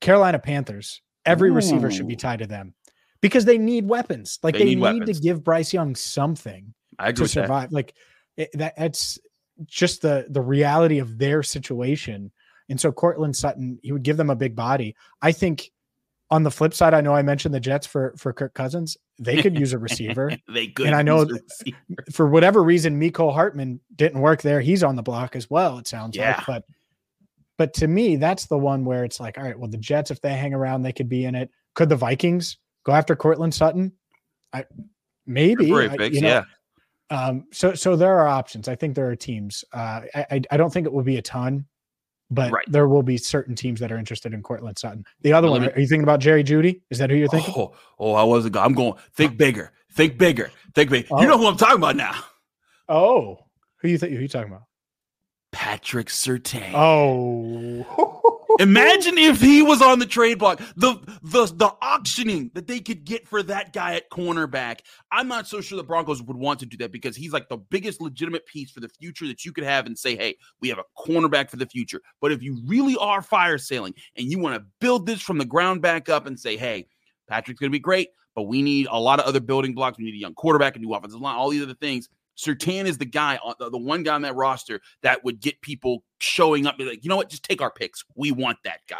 Carolina 0.00 0.38
Panthers, 0.38 1.00
every 1.24 1.50
receiver 1.50 1.90
should 1.90 2.06
be 2.08 2.16
tied 2.16 2.40
to 2.40 2.46
them 2.46 2.74
because 3.22 3.44
they 3.46 3.56
need 3.58 3.88
weapons. 3.88 4.38
Like 4.42 4.54
They 4.54 4.60
they, 4.60 4.74
need 4.74 5.00
need, 5.00 5.06
to 5.06 5.14
give 5.14 5.42
Bryce 5.42 5.72
Young 5.72 5.94
something 5.94 6.74
to 6.98 7.06
with 7.06 7.16
that. 7.16 7.28
survive. 7.28 7.72
Like 7.72 7.94
it, 8.40 8.50
that, 8.54 8.74
that's 8.76 9.18
just 9.66 10.02
the 10.02 10.26
the 10.30 10.40
reality 10.40 10.98
of 10.98 11.18
their 11.18 11.42
situation. 11.42 12.30
And 12.68 12.80
so 12.80 12.92
Courtland 12.92 13.36
Sutton, 13.36 13.78
he 13.82 13.92
would 13.92 14.02
give 14.02 14.16
them 14.16 14.30
a 14.30 14.36
big 14.36 14.54
body. 14.54 14.94
I 15.20 15.32
think 15.32 15.70
on 16.30 16.44
the 16.44 16.50
flip 16.50 16.72
side, 16.72 16.94
I 16.94 17.00
know 17.00 17.14
I 17.14 17.22
mentioned 17.22 17.54
the 17.54 17.60
Jets 17.60 17.86
for 17.86 18.14
for 18.16 18.32
Kirk 18.32 18.54
Cousins. 18.54 18.96
They 19.18 19.42
could 19.42 19.58
use 19.58 19.72
a 19.72 19.78
receiver. 19.78 20.30
they 20.48 20.68
could. 20.68 20.86
And 20.86 20.94
I 20.94 21.02
know 21.02 21.22
use 21.24 21.30
a 21.30 21.42
receiver. 21.42 22.04
for 22.12 22.28
whatever 22.28 22.62
reason, 22.62 22.98
Mecole 23.00 23.34
Hardman 23.34 23.80
didn't 23.96 24.20
work 24.20 24.40
there. 24.40 24.60
He's 24.60 24.82
on 24.82 24.96
the 24.96 25.02
block 25.02 25.36
as 25.36 25.50
well, 25.50 25.78
it 25.78 25.86
sounds 25.88 26.16
Yeah. 26.16 26.36
like. 26.36 26.46
But 26.46 26.64
but 27.58 27.74
to 27.74 27.88
me, 27.88 28.16
that's 28.16 28.46
the 28.46 28.56
one 28.56 28.86
where 28.86 29.04
it's 29.04 29.20
like, 29.20 29.36
all 29.36 29.44
right, 29.44 29.58
well, 29.58 29.68
the 29.68 29.76
Jets, 29.76 30.10
if 30.10 30.22
they 30.22 30.32
hang 30.32 30.54
around, 30.54 30.80
they 30.82 30.92
could 30.92 31.08
be 31.10 31.26
in 31.26 31.34
it. 31.34 31.50
Could 31.74 31.90
the 31.90 31.96
Vikings 31.96 32.56
go 32.86 32.92
after 32.92 33.14
Courtland 33.14 33.52
Sutton? 33.52 33.92
I 34.54 34.64
maybe. 35.26 35.70
I- 35.74 35.88
picks, 35.96 36.14
you 36.14 36.22
know, 36.22 36.28
yeah. 36.28 36.44
Um, 37.10 37.44
so 37.52 37.74
so 37.74 37.96
there 37.96 38.18
are 38.18 38.28
options. 38.28 38.68
I 38.68 38.76
think 38.76 38.94
there 38.94 39.08
are 39.10 39.16
teams. 39.16 39.64
Uh, 39.72 40.02
I 40.14 40.40
I- 40.50 40.56
don't 40.56 40.72
think 40.72 40.86
it 40.86 40.92
will 40.92 41.02
be 41.02 41.16
a 41.16 41.22
ton, 41.22 41.66
but 42.30 42.52
Right. 42.52 42.64
there 42.68 42.86
will 42.88 43.02
be 43.02 43.16
certain 43.16 43.54
teams 43.56 43.80
that 43.80 43.90
are 43.90 43.98
interested 43.98 44.32
in 44.32 44.42
Courtland 44.42 44.78
Sutton. 44.78 45.04
The 45.22 45.32
other 45.32 45.50
one, 45.50 45.62
me- 45.62 45.68
are 45.72 45.80
you 45.80 45.86
thinking 45.88 46.04
about 46.04 46.20
Jerry 46.20 46.44
Jeudy? 46.44 46.82
Is 46.90 46.98
that 46.98 47.10
who 47.10 47.16
you're 47.16 47.26
thinking? 47.28 47.52
Oh, 47.56 47.74
oh, 47.98 48.12
I 48.14 48.22
wasn't. 48.22 48.56
I'm 48.56 48.74
going. 48.74 48.94
Think 49.14 49.36
bigger. 49.36 49.72
Think 49.92 50.18
bigger. 50.18 50.52
Think 50.74 50.90
big. 50.90 51.06
Oh. 51.10 51.20
You 51.20 51.26
know 51.26 51.36
who 51.36 51.46
I'm 51.48 51.56
talking 51.56 51.76
about 51.78 51.96
now? 51.96 52.14
Oh, 52.88 53.38
who 53.78 53.88
you 53.88 53.98
think? 53.98 54.12
Who 54.12 54.20
you 54.20 54.28
talking 54.28 54.52
about? 54.52 54.64
Patrick 55.52 56.06
Surtain. 56.06 56.70
Oh, 56.74 58.39
Imagine 58.58 59.18
if 59.18 59.40
he 59.40 59.62
was 59.62 59.80
on 59.80 59.98
the 59.98 60.06
trade 60.06 60.38
block. 60.38 60.60
The 60.76 60.94
the 61.22 61.46
the 61.46 61.72
auctioning 61.80 62.50
that 62.54 62.66
they 62.66 62.80
could 62.80 63.04
get 63.04 63.28
for 63.28 63.42
that 63.44 63.72
guy 63.72 63.94
at 63.94 64.10
cornerback. 64.10 64.80
I'm 65.12 65.28
not 65.28 65.46
so 65.46 65.60
sure 65.60 65.76
the 65.76 65.84
Broncos 65.84 66.22
would 66.22 66.36
want 66.36 66.60
to 66.60 66.66
do 66.66 66.76
that 66.78 66.92
because 66.92 67.16
he's 67.16 67.32
like 67.32 67.48
the 67.48 67.56
biggest 67.56 68.00
legitimate 68.00 68.46
piece 68.46 68.70
for 68.70 68.80
the 68.80 68.88
future 68.88 69.26
that 69.26 69.44
you 69.44 69.52
could 69.52 69.64
have 69.64 69.86
and 69.86 69.98
say, 69.98 70.16
hey, 70.16 70.36
we 70.60 70.68
have 70.68 70.78
a 70.78 70.84
cornerback 70.98 71.50
for 71.50 71.56
the 71.56 71.66
future. 71.66 72.00
But 72.20 72.32
if 72.32 72.42
you 72.42 72.60
really 72.66 72.96
are 72.96 73.22
fire 73.22 73.58
sailing 73.58 73.94
and 74.16 74.26
you 74.30 74.38
want 74.38 74.56
to 74.56 74.64
build 74.80 75.06
this 75.06 75.22
from 75.22 75.38
the 75.38 75.44
ground 75.44 75.82
back 75.82 76.08
up 76.08 76.26
and 76.26 76.38
say, 76.38 76.56
hey, 76.56 76.86
Patrick's 77.28 77.60
gonna 77.60 77.70
be 77.70 77.78
great, 77.78 78.08
but 78.34 78.42
we 78.42 78.62
need 78.62 78.88
a 78.90 78.98
lot 78.98 79.20
of 79.20 79.26
other 79.26 79.40
building 79.40 79.74
blocks. 79.74 79.98
We 79.98 80.04
need 80.04 80.14
a 80.14 80.18
young 80.18 80.34
quarterback, 80.34 80.76
a 80.76 80.78
new 80.78 80.92
offensive 80.92 81.20
line, 81.20 81.36
all 81.36 81.50
these 81.50 81.62
other 81.62 81.74
things. 81.74 82.08
Surtain 82.36 82.84
is 82.84 82.98
the 82.98 83.04
guy, 83.04 83.38
uh, 83.44 83.54
on 83.60 83.72
the, 83.72 83.78
one 83.78 84.02
guy 84.02 84.14
on 84.14 84.22
that 84.22 84.34
roster 84.34 84.80
that 85.02 85.24
would 85.24 85.40
get 85.40 85.60
people 85.60 86.04
showing 86.18 86.66
up. 86.66 86.78
Be 86.78 86.84
like, 86.84 87.04
you 87.04 87.08
know 87.08 87.16
what? 87.16 87.28
Just 87.28 87.42
take 87.42 87.60
our 87.60 87.70
picks. 87.70 88.04
We 88.14 88.32
want 88.32 88.58
that 88.64 88.80
guy. 88.88 88.98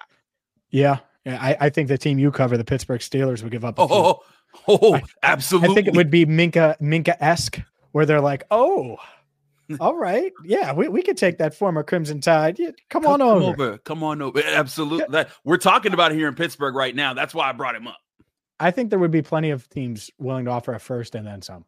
yeah. 0.70 0.98
yeah 1.24 1.38
I, 1.40 1.56
I 1.66 1.70
think 1.70 1.88
the 1.88 1.98
team 1.98 2.18
you 2.18 2.30
cover, 2.30 2.56
the 2.56 2.64
Pittsburgh 2.64 3.00
Steelers, 3.00 3.42
would 3.42 3.52
give 3.52 3.64
up. 3.64 3.76
Oh, 3.78 3.88
oh, 3.90 4.22
oh, 4.68 4.78
oh, 4.82 4.94
I- 4.94 5.02
absolutely. 5.22 5.70
I 5.70 5.74
think 5.74 5.88
it 5.88 5.94
would 5.94 6.10
be 6.10 6.26
Minkah 6.26 6.78
Minkah 6.80 7.16
esque, 7.20 7.60
where 7.92 8.06
they're 8.06 8.20
like, 8.20 8.44
"Oh, 8.50 8.98
all 9.80 9.94
right, 9.94 10.32
yeah, 10.44 10.72
we, 10.72 10.88
we 10.88 11.02
could 11.02 11.16
take 11.16 11.38
that 11.38 11.54
former 11.54 11.82
Crimson 11.82 12.20
Tide. 12.20 12.58
Yeah, 12.58 12.70
come, 12.88 13.06
on 13.06 13.22
over. 13.22 13.78
Come 13.78 14.02
on 14.02 14.20
over. 14.20 14.42
Absolutely. 14.44 15.06
That, 15.10 15.30
we're 15.44 15.58
talking 15.58 15.92
about 15.92 16.12
here 16.12 16.28
in 16.28 16.34
Pittsburgh 16.34 16.74
right 16.74 16.94
now. 16.94 17.14
That's 17.14 17.34
why 17.34 17.48
I 17.48 17.52
brought 17.52 17.76
him 17.76 17.86
up. 17.86 17.98
I 18.58 18.70
think 18.70 18.90
there 18.90 18.98
would 18.98 19.10
be 19.10 19.22
plenty 19.22 19.50
of 19.50 19.68
teams 19.68 20.10
willing 20.18 20.46
to 20.46 20.50
offer 20.50 20.74
a 20.74 20.80
first 20.80 21.14
and 21.14 21.26
then 21.26 21.42
some. 21.42 21.64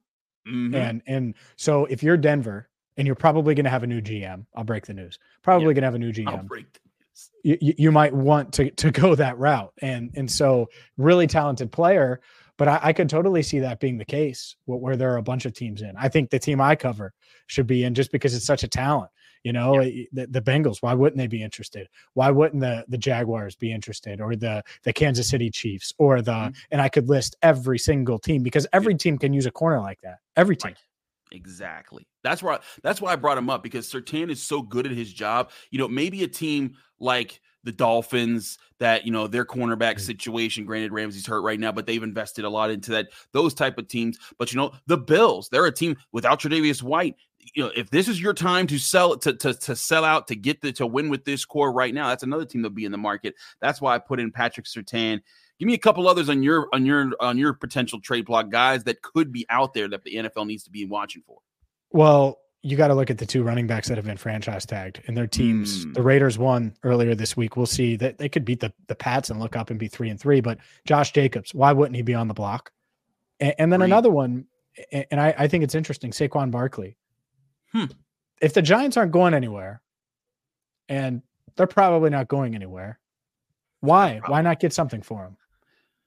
Mm-hmm. 0.48 0.74
And 0.74 1.02
and 1.06 1.34
so 1.56 1.86
if 1.86 2.02
you're 2.02 2.16
Denver 2.16 2.68
and 2.96 3.06
you're 3.06 3.16
probably 3.16 3.54
going 3.54 3.64
to 3.64 3.70
have 3.70 3.82
a 3.82 3.86
new 3.86 4.00
GM, 4.00 4.46
I'll 4.54 4.64
break 4.64 4.86
the 4.86 4.94
news. 4.94 5.18
Probably 5.42 5.68
yeah, 5.68 5.74
going 5.74 5.82
to 5.82 5.86
have 5.86 5.94
a 5.94 5.98
new 5.98 6.12
GM. 6.12 6.28
I'll 6.28 6.42
break 6.42 6.72
the 6.72 6.80
news. 6.84 7.60
You, 7.60 7.74
you 7.78 7.92
might 7.92 8.12
want 8.12 8.52
to 8.54 8.70
to 8.70 8.90
go 8.90 9.14
that 9.14 9.38
route, 9.38 9.72
and 9.80 10.10
and 10.14 10.30
so 10.30 10.68
really 10.96 11.26
talented 11.26 11.70
player. 11.72 12.20
But 12.58 12.68
I, 12.68 12.80
I 12.82 12.92
could 12.92 13.08
totally 13.08 13.42
see 13.42 13.60
that 13.60 13.80
being 13.80 13.98
the 13.98 14.04
case 14.04 14.56
where, 14.66 14.78
where 14.78 14.96
there 14.96 15.12
are 15.12 15.16
a 15.16 15.22
bunch 15.22 15.46
of 15.46 15.54
teams 15.54 15.82
in. 15.82 15.94
I 15.96 16.08
think 16.08 16.30
the 16.30 16.38
team 16.38 16.60
I 16.60 16.76
cover 16.76 17.12
should 17.46 17.66
be 17.66 17.84
in 17.84 17.94
just 17.94 18.12
because 18.12 18.34
it's 18.34 18.44
such 18.46 18.62
a 18.62 18.68
talent. 18.68 19.10
You 19.44 19.52
know, 19.52 19.80
yeah. 19.80 20.04
the, 20.12 20.26
the 20.26 20.40
Bengals, 20.40 20.82
why 20.82 20.94
wouldn't 20.94 21.18
they 21.18 21.26
be 21.26 21.42
interested? 21.42 21.88
Why 22.14 22.30
wouldn't 22.30 22.60
the 22.60 22.84
the 22.88 22.98
Jaguars 22.98 23.56
be 23.56 23.72
interested 23.72 24.20
or 24.20 24.36
the 24.36 24.62
the 24.84 24.92
Kansas 24.92 25.28
City 25.28 25.50
Chiefs 25.50 25.92
or 25.98 26.22
the 26.22 26.32
mm-hmm. 26.32 26.52
and 26.70 26.80
I 26.80 26.88
could 26.88 27.08
list 27.08 27.36
every 27.42 27.78
single 27.78 28.18
team 28.18 28.42
because 28.42 28.66
every 28.72 28.94
team 28.94 29.18
can 29.18 29.32
use 29.32 29.46
a 29.46 29.50
corner 29.50 29.80
like 29.80 30.00
that. 30.02 30.18
Every 30.36 30.56
team. 30.56 30.70
Right. 30.70 30.78
Exactly. 31.34 32.06
That's 32.22 32.42
why 32.42 32.60
that's 32.82 33.00
why 33.00 33.12
I 33.12 33.16
brought 33.16 33.38
him 33.38 33.50
up 33.50 33.62
because 33.62 33.90
Surtain 33.90 34.30
is 34.30 34.42
so 34.42 34.62
good 34.62 34.86
at 34.86 34.92
his 34.92 35.12
job. 35.12 35.50
You 35.70 35.78
know, 35.78 35.88
maybe 35.88 36.22
a 36.22 36.28
team 36.28 36.76
like 37.00 37.40
the 37.64 37.72
Dolphins 37.72 38.58
that, 38.78 39.04
you 39.06 39.12
know, 39.12 39.26
their 39.26 39.44
cornerback 39.44 39.96
mm. 39.96 40.00
situation, 40.00 40.64
granted 40.64 40.92
Ramsey's 40.92 41.26
hurt 41.26 41.42
right 41.42 41.60
now, 41.60 41.72
but 41.72 41.86
they've 41.86 42.02
invested 42.02 42.44
a 42.44 42.50
lot 42.50 42.70
into 42.70 42.90
that, 42.92 43.08
those 43.32 43.54
type 43.54 43.78
of 43.78 43.88
teams. 43.88 44.18
But 44.38 44.52
you 44.52 44.58
know, 44.58 44.72
the 44.86 44.98
Bills, 44.98 45.48
they're 45.50 45.66
a 45.66 45.72
team 45.72 45.96
without 46.12 46.40
Tre'Davious 46.40 46.82
White. 46.82 47.16
You 47.54 47.64
know, 47.64 47.72
if 47.74 47.90
this 47.90 48.08
is 48.08 48.20
your 48.20 48.34
time 48.34 48.66
to 48.68 48.78
sell 48.78 49.16
to, 49.18 49.32
to 49.34 49.52
to 49.52 49.74
sell 49.74 50.04
out 50.04 50.28
to 50.28 50.36
get 50.36 50.60
the 50.60 50.72
to 50.72 50.86
win 50.86 51.08
with 51.08 51.24
this 51.24 51.44
core 51.44 51.72
right 51.72 51.92
now, 51.92 52.08
that's 52.08 52.22
another 52.22 52.44
team 52.44 52.62
that'll 52.62 52.74
be 52.74 52.84
in 52.84 52.92
the 52.92 52.98
market. 52.98 53.34
That's 53.60 53.80
why 53.80 53.94
I 53.94 53.98
put 53.98 54.20
in 54.20 54.30
Patrick 54.30 54.66
Surtain. 54.66 55.20
Give 55.58 55.66
me 55.66 55.74
a 55.74 55.78
couple 55.78 56.08
others 56.08 56.28
on 56.28 56.42
your 56.42 56.68
on 56.72 56.86
your 56.86 57.10
on 57.20 57.38
your 57.38 57.52
potential 57.52 58.00
trade 58.00 58.26
block 58.26 58.50
guys 58.50 58.84
that 58.84 59.02
could 59.02 59.32
be 59.32 59.44
out 59.48 59.74
there 59.74 59.88
that 59.88 60.04
the 60.04 60.14
NFL 60.14 60.46
needs 60.46 60.62
to 60.64 60.70
be 60.70 60.84
watching 60.84 61.22
for. 61.26 61.38
Well, 61.90 62.38
you 62.62 62.76
got 62.76 62.88
to 62.88 62.94
look 62.94 63.10
at 63.10 63.18
the 63.18 63.26
two 63.26 63.42
running 63.42 63.66
backs 63.66 63.88
that 63.88 63.98
have 63.98 64.04
been 64.04 64.16
franchise 64.16 64.64
tagged 64.64 65.02
and 65.06 65.16
their 65.16 65.26
teams. 65.26 65.84
Mm. 65.84 65.94
The 65.94 66.02
Raiders 66.02 66.38
won 66.38 66.74
earlier 66.84 67.14
this 67.14 67.36
week. 67.36 67.56
We'll 67.56 67.66
see 67.66 67.96
that 67.96 68.18
they 68.18 68.28
could 68.28 68.44
beat 68.44 68.60
the 68.60 68.72
the 68.86 68.94
Pats 68.94 69.30
and 69.30 69.40
look 69.40 69.56
up 69.56 69.70
and 69.70 69.78
be 69.78 69.88
three 69.88 70.10
and 70.10 70.20
three. 70.20 70.40
But 70.40 70.58
Josh 70.86 71.12
Jacobs, 71.12 71.52
why 71.52 71.72
wouldn't 71.72 71.96
he 71.96 72.02
be 72.02 72.14
on 72.14 72.28
the 72.28 72.34
block? 72.34 72.70
And, 73.40 73.54
and 73.58 73.72
then 73.72 73.80
three. 73.80 73.86
another 73.86 74.10
one, 74.10 74.46
and 74.92 75.20
I, 75.20 75.34
I, 75.36 75.48
think 75.48 75.64
it's 75.64 75.74
interesting. 75.74 76.12
Saquon 76.12 76.50
Barkley. 76.50 76.96
Hmm. 77.72 77.86
If 78.40 78.54
the 78.54 78.62
Giants 78.62 78.96
aren't 78.96 79.12
going 79.12 79.34
anywhere, 79.34 79.82
and 80.88 81.22
they're 81.56 81.66
probably 81.66 82.10
not 82.10 82.28
going 82.28 82.54
anywhere, 82.54 83.00
why? 83.80 84.20
Why 84.26 84.40
not 84.42 84.60
get 84.60 84.72
something 84.72 85.02
for 85.02 85.24
him? 85.24 85.36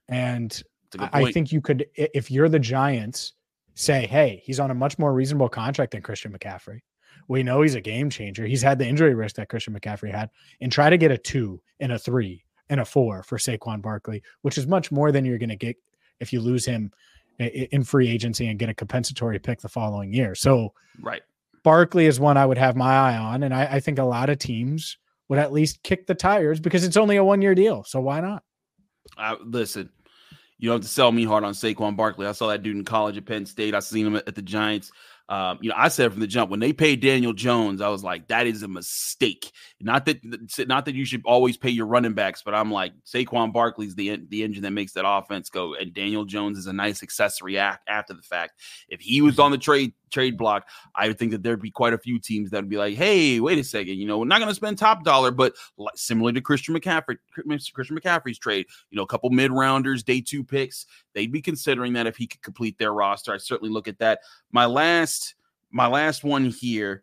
And 0.08 0.62
I 0.98 1.32
think 1.32 1.52
you 1.52 1.60
could, 1.60 1.86
if 1.94 2.30
you're 2.30 2.48
the 2.48 2.58
Giants 2.58 3.34
say, 3.76 4.06
hey, 4.06 4.42
he's 4.44 4.58
on 4.58 4.72
a 4.72 4.74
much 4.74 4.98
more 4.98 5.12
reasonable 5.12 5.48
contract 5.48 5.92
than 5.92 6.02
Christian 6.02 6.32
McCaffrey. 6.32 6.80
We 7.28 7.42
know 7.42 7.62
he's 7.62 7.74
a 7.74 7.80
game 7.80 8.10
changer. 8.10 8.46
He's 8.46 8.62
had 8.62 8.78
the 8.78 8.86
injury 8.86 9.14
risk 9.14 9.36
that 9.36 9.48
Christian 9.48 9.78
McCaffrey 9.78 10.10
had, 10.10 10.30
and 10.60 10.72
try 10.72 10.90
to 10.90 10.96
get 10.96 11.10
a 11.10 11.18
two 11.18 11.60
and 11.78 11.92
a 11.92 11.98
three 11.98 12.44
and 12.68 12.80
a 12.80 12.84
four 12.84 13.22
for 13.22 13.38
Saquon 13.38 13.80
Barkley, 13.82 14.22
which 14.42 14.58
is 14.58 14.66
much 14.66 14.90
more 14.90 15.12
than 15.12 15.24
you're 15.24 15.38
going 15.38 15.50
to 15.50 15.56
get 15.56 15.76
if 16.18 16.32
you 16.32 16.40
lose 16.40 16.64
him 16.64 16.90
in 17.38 17.84
free 17.84 18.08
agency 18.08 18.48
and 18.48 18.58
get 18.58 18.70
a 18.70 18.74
compensatory 18.74 19.38
pick 19.38 19.60
the 19.60 19.68
following 19.68 20.12
year. 20.12 20.34
So, 20.34 20.72
right, 21.00 21.22
Barkley 21.62 22.06
is 22.06 22.18
one 22.18 22.36
I 22.36 22.46
would 22.46 22.58
have 22.58 22.76
my 22.76 22.94
eye 22.94 23.16
on, 23.16 23.42
and 23.42 23.52
I, 23.54 23.64
I 23.64 23.80
think 23.80 23.98
a 23.98 24.04
lot 24.04 24.30
of 24.30 24.38
teams 24.38 24.96
would 25.28 25.38
at 25.38 25.52
least 25.52 25.82
kick 25.82 26.06
the 26.06 26.14
tires 26.14 26.60
because 26.60 26.84
it's 26.84 26.96
only 26.96 27.16
a 27.16 27.24
one 27.24 27.42
year 27.42 27.54
deal. 27.54 27.84
So 27.84 28.00
why 28.00 28.20
not? 28.20 28.42
Uh, 29.18 29.36
listen, 29.44 29.90
you 30.58 30.68
don't 30.68 30.76
have 30.76 30.82
to 30.82 30.88
sell 30.88 31.12
me 31.12 31.24
hard 31.24 31.44
on 31.44 31.52
Saquon 31.52 31.96
Barkley. 31.96 32.26
I 32.26 32.32
saw 32.32 32.48
that 32.48 32.62
dude 32.62 32.76
in 32.76 32.84
college 32.84 33.16
at 33.16 33.26
Penn 33.26 33.46
State. 33.46 33.74
I 33.74 33.80
seen 33.80 34.06
him 34.06 34.16
at, 34.16 34.34
the 34.34 34.42
Giants. 34.42 34.90
Um, 35.28 35.58
you 35.60 35.70
know, 35.70 35.74
I 35.76 35.88
said 35.88 36.12
from 36.12 36.20
the 36.20 36.26
jump 36.26 36.50
when 36.50 36.60
they 36.60 36.72
paid 36.72 37.00
Daniel 37.00 37.32
Jones, 37.32 37.80
I 37.80 37.88
was 37.88 38.04
like, 38.04 38.28
that 38.28 38.46
is 38.46 38.62
a 38.62 38.68
mistake. 38.68 39.50
Not 39.80 40.06
that, 40.06 40.20
not 40.68 40.84
that 40.84 40.94
you 40.94 41.04
should 41.04 41.22
always 41.24 41.56
pay 41.56 41.70
your 41.70 41.86
running 41.86 42.14
backs, 42.14 42.42
but 42.44 42.54
I'm 42.54 42.70
like, 42.70 42.92
Saquon 43.04 43.52
Barkley's 43.52 43.94
the 43.96 44.22
the 44.28 44.44
engine 44.44 44.62
that 44.62 44.70
makes 44.70 44.92
that 44.92 45.04
offense 45.06 45.50
go, 45.50 45.74
and 45.74 45.92
Daniel 45.92 46.24
Jones 46.24 46.58
is 46.58 46.66
a 46.66 46.72
nice 46.72 47.02
accessory 47.02 47.58
act 47.58 47.88
after 47.88 48.14
the 48.14 48.22
fact. 48.22 48.60
If 48.88 49.00
he 49.00 49.20
was 49.20 49.38
on 49.38 49.50
the 49.50 49.58
trade 49.58 49.94
trade 50.10 50.38
block, 50.38 50.68
I 50.94 51.08
would 51.08 51.18
think 51.18 51.32
that 51.32 51.42
there'd 51.42 51.60
be 51.60 51.70
quite 51.70 51.92
a 51.92 51.98
few 51.98 52.18
teams 52.20 52.50
that 52.50 52.58
would 52.58 52.70
be 52.70 52.76
like, 52.76 52.94
hey, 52.94 53.40
wait 53.40 53.58
a 53.58 53.64
second, 53.64 53.98
you 53.98 54.06
know, 54.06 54.18
we're 54.18 54.26
not 54.26 54.38
going 54.38 54.48
to 54.48 54.54
spend 54.54 54.78
top 54.78 55.02
dollar, 55.02 55.32
but 55.32 55.54
like, 55.76 55.96
similar 55.96 56.32
to 56.32 56.40
Christian 56.40 56.74
McCaffrey, 56.74 57.16
Christian 57.74 57.98
McCaffrey's 57.98 58.38
trade, 58.38 58.66
you 58.90 58.96
know, 58.96 59.02
a 59.02 59.06
couple 59.06 59.30
mid 59.30 59.50
rounders, 59.50 60.04
day 60.04 60.20
two 60.20 60.44
picks, 60.44 60.86
they'd 61.14 61.32
be 61.32 61.42
considering 61.42 61.94
that 61.94 62.06
if 62.06 62.16
he 62.16 62.28
could 62.28 62.40
complete 62.40 62.78
their 62.78 62.92
roster. 62.92 63.34
I 63.34 63.38
certainly 63.38 63.72
look 63.72 63.88
at 63.88 63.98
that. 63.98 64.20
My 64.52 64.66
last, 64.66 65.15
my 65.70 65.86
last 65.86 66.24
one 66.24 66.46
here 66.46 67.02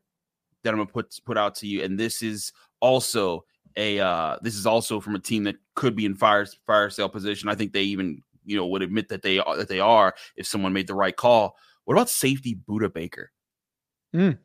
that 0.63 0.69
I'm 0.69 0.77
gonna 0.77 0.89
put 0.89 1.19
put 1.25 1.37
out 1.37 1.55
to 1.55 1.67
you, 1.67 1.83
and 1.83 1.99
this 1.99 2.21
is 2.21 2.53
also 2.79 3.45
a 3.75 3.99
uh 3.99 4.37
this 4.41 4.55
is 4.55 4.65
also 4.65 4.99
from 4.99 5.15
a 5.15 5.19
team 5.19 5.43
that 5.43 5.55
could 5.75 5.95
be 5.95 6.05
in 6.05 6.15
fire 6.15 6.45
fire 6.65 6.89
sale 6.89 7.09
position. 7.09 7.49
I 7.49 7.55
think 7.55 7.73
they 7.73 7.83
even 7.83 8.21
you 8.45 8.55
know 8.55 8.67
would 8.67 8.81
admit 8.81 9.09
that 9.09 9.21
they 9.21 9.39
are 9.39 9.57
that 9.57 9.67
they 9.67 9.79
are 9.79 10.13
if 10.35 10.47
someone 10.47 10.73
made 10.73 10.87
the 10.87 10.95
right 10.95 11.15
call. 11.15 11.55
What 11.85 11.95
about 11.95 12.09
safety 12.09 12.55
Budda 12.67 12.93
Baker? 12.93 13.31
Mm. 14.15 14.37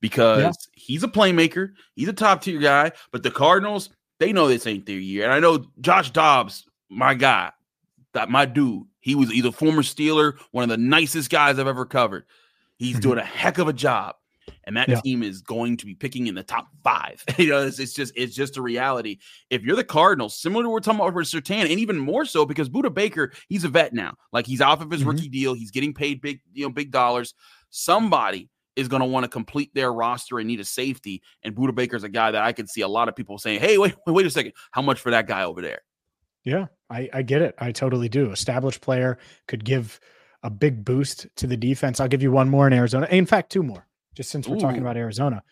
Because 0.00 0.42
yeah. 0.42 0.52
he's 0.72 1.04
a 1.04 1.08
playmaker, 1.08 1.72
he's 1.94 2.08
a 2.08 2.12
top 2.12 2.42
tier 2.42 2.58
guy, 2.58 2.92
but 3.12 3.22
the 3.22 3.30
Cardinals, 3.30 3.90
they 4.18 4.32
know 4.32 4.48
this 4.48 4.66
ain't 4.66 4.86
their 4.86 4.98
year. 4.98 5.24
And 5.24 5.32
I 5.32 5.40
know 5.40 5.66
Josh 5.80 6.10
Dobbs, 6.10 6.64
my 6.88 7.12
guy, 7.14 7.50
that 8.14 8.30
my 8.30 8.46
dude, 8.46 8.84
he 9.00 9.14
was 9.14 9.30
either 9.30 9.52
former 9.52 9.82
Steeler, 9.82 10.38
one 10.52 10.64
of 10.64 10.70
the 10.70 10.78
nicest 10.78 11.28
guys 11.28 11.58
I've 11.58 11.66
ever 11.66 11.84
covered. 11.84 12.24
He's 12.80 12.92
mm-hmm. 12.92 13.00
doing 13.00 13.18
a 13.18 13.24
heck 13.24 13.58
of 13.58 13.68
a 13.68 13.74
job. 13.74 14.16
And 14.64 14.76
that 14.76 14.88
yeah. 14.88 15.00
team 15.00 15.22
is 15.22 15.42
going 15.42 15.76
to 15.76 15.86
be 15.86 15.94
picking 15.94 16.26
in 16.26 16.34
the 16.34 16.42
top 16.42 16.68
five. 16.82 17.22
you 17.38 17.50
know, 17.50 17.66
it's, 17.66 17.78
it's, 17.78 17.92
just 17.92 18.12
it's 18.16 18.34
just 18.34 18.56
a 18.56 18.62
reality. 18.62 19.18
If 19.50 19.62
you're 19.62 19.76
the 19.76 19.84
Cardinals, 19.84 20.34
similar 20.34 20.64
to 20.64 20.68
what 20.68 20.72
we're 20.72 20.80
talking 20.80 21.00
about 21.00 21.12
for 21.12 21.22
Surtain, 21.22 21.70
and 21.70 21.78
even 21.78 21.98
more 21.98 22.24
so 22.24 22.46
because 22.46 22.70
Budda 22.70 22.92
Baker, 22.92 23.32
he's 23.48 23.64
a 23.64 23.68
vet 23.68 23.92
now. 23.92 24.14
Like 24.32 24.46
he's 24.46 24.62
off 24.62 24.80
of 24.80 24.90
his 24.90 25.02
mm-hmm. 25.02 25.10
rookie 25.10 25.28
deal. 25.28 25.52
He's 25.52 25.70
getting 25.70 25.92
paid 25.92 26.22
big, 26.22 26.40
you 26.54 26.64
know, 26.64 26.70
big 26.70 26.90
dollars. 26.90 27.34
Somebody 27.68 28.48
is 28.76 28.88
going 28.88 29.00
to 29.00 29.06
want 29.06 29.24
to 29.24 29.28
complete 29.28 29.74
their 29.74 29.92
roster 29.92 30.38
and 30.38 30.48
need 30.48 30.60
a 30.60 30.64
safety. 30.64 31.22
And 31.42 31.54
Budda 31.54 31.74
Baker's 31.74 32.02
a 32.02 32.08
guy 32.08 32.30
that 32.30 32.42
I 32.42 32.52
could 32.52 32.70
see 32.70 32.80
a 32.80 32.88
lot 32.88 33.10
of 33.10 33.14
people 33.14 33.36
saying, 33.36 33.60
"Hey, 33.60 33.76
wait, 33.76 33.94
wait, 34.06 34.12
wait 34.14 34.26
a 34.26 34.30
second, 34.30 34.52
how 34.70 34.80
much 34.80 35.00
for 35.00 35.10
that 35.10 35.26
guy 35.26 35.44
over 35.44 35.60
there?" 35.60 35.82
Yeah, 36.44 36.66
I, 36.88 37.10
I 37.12 37.22
get 37.22 37.42
it. 37.42 37.54
I 37.58 37.72
totally 37.72 38.08
do. 38.08 38.30
Established 38.30 38.80
player 38.80 39.18
could 39.46 39.64
give 39.64 40.00
a 40.42 40.50
big 40.50 40.84
boost 40.84 41.26
to 41.36 41.46
the 41.46 41.56
defense. 41.56 42.00
I'll 42.00 42.08
give 42.08 42.22
you 42.22 42.32
one 42.32 42.48
more 42.48 42.66
in 42.66 42.72
Arizona. 42.72 43.06
In 43.10 43.26
fact, 43.26 43.50
two 43.50 43.62
more, 43.62 43.86
just 44.14 44.30
since 44.30 44.48
we're 44.48 44.56
Ooh. 44.56 44.60
talking 44.60 44.80
about 44.80 44.96
Arizona. 44.96 45.42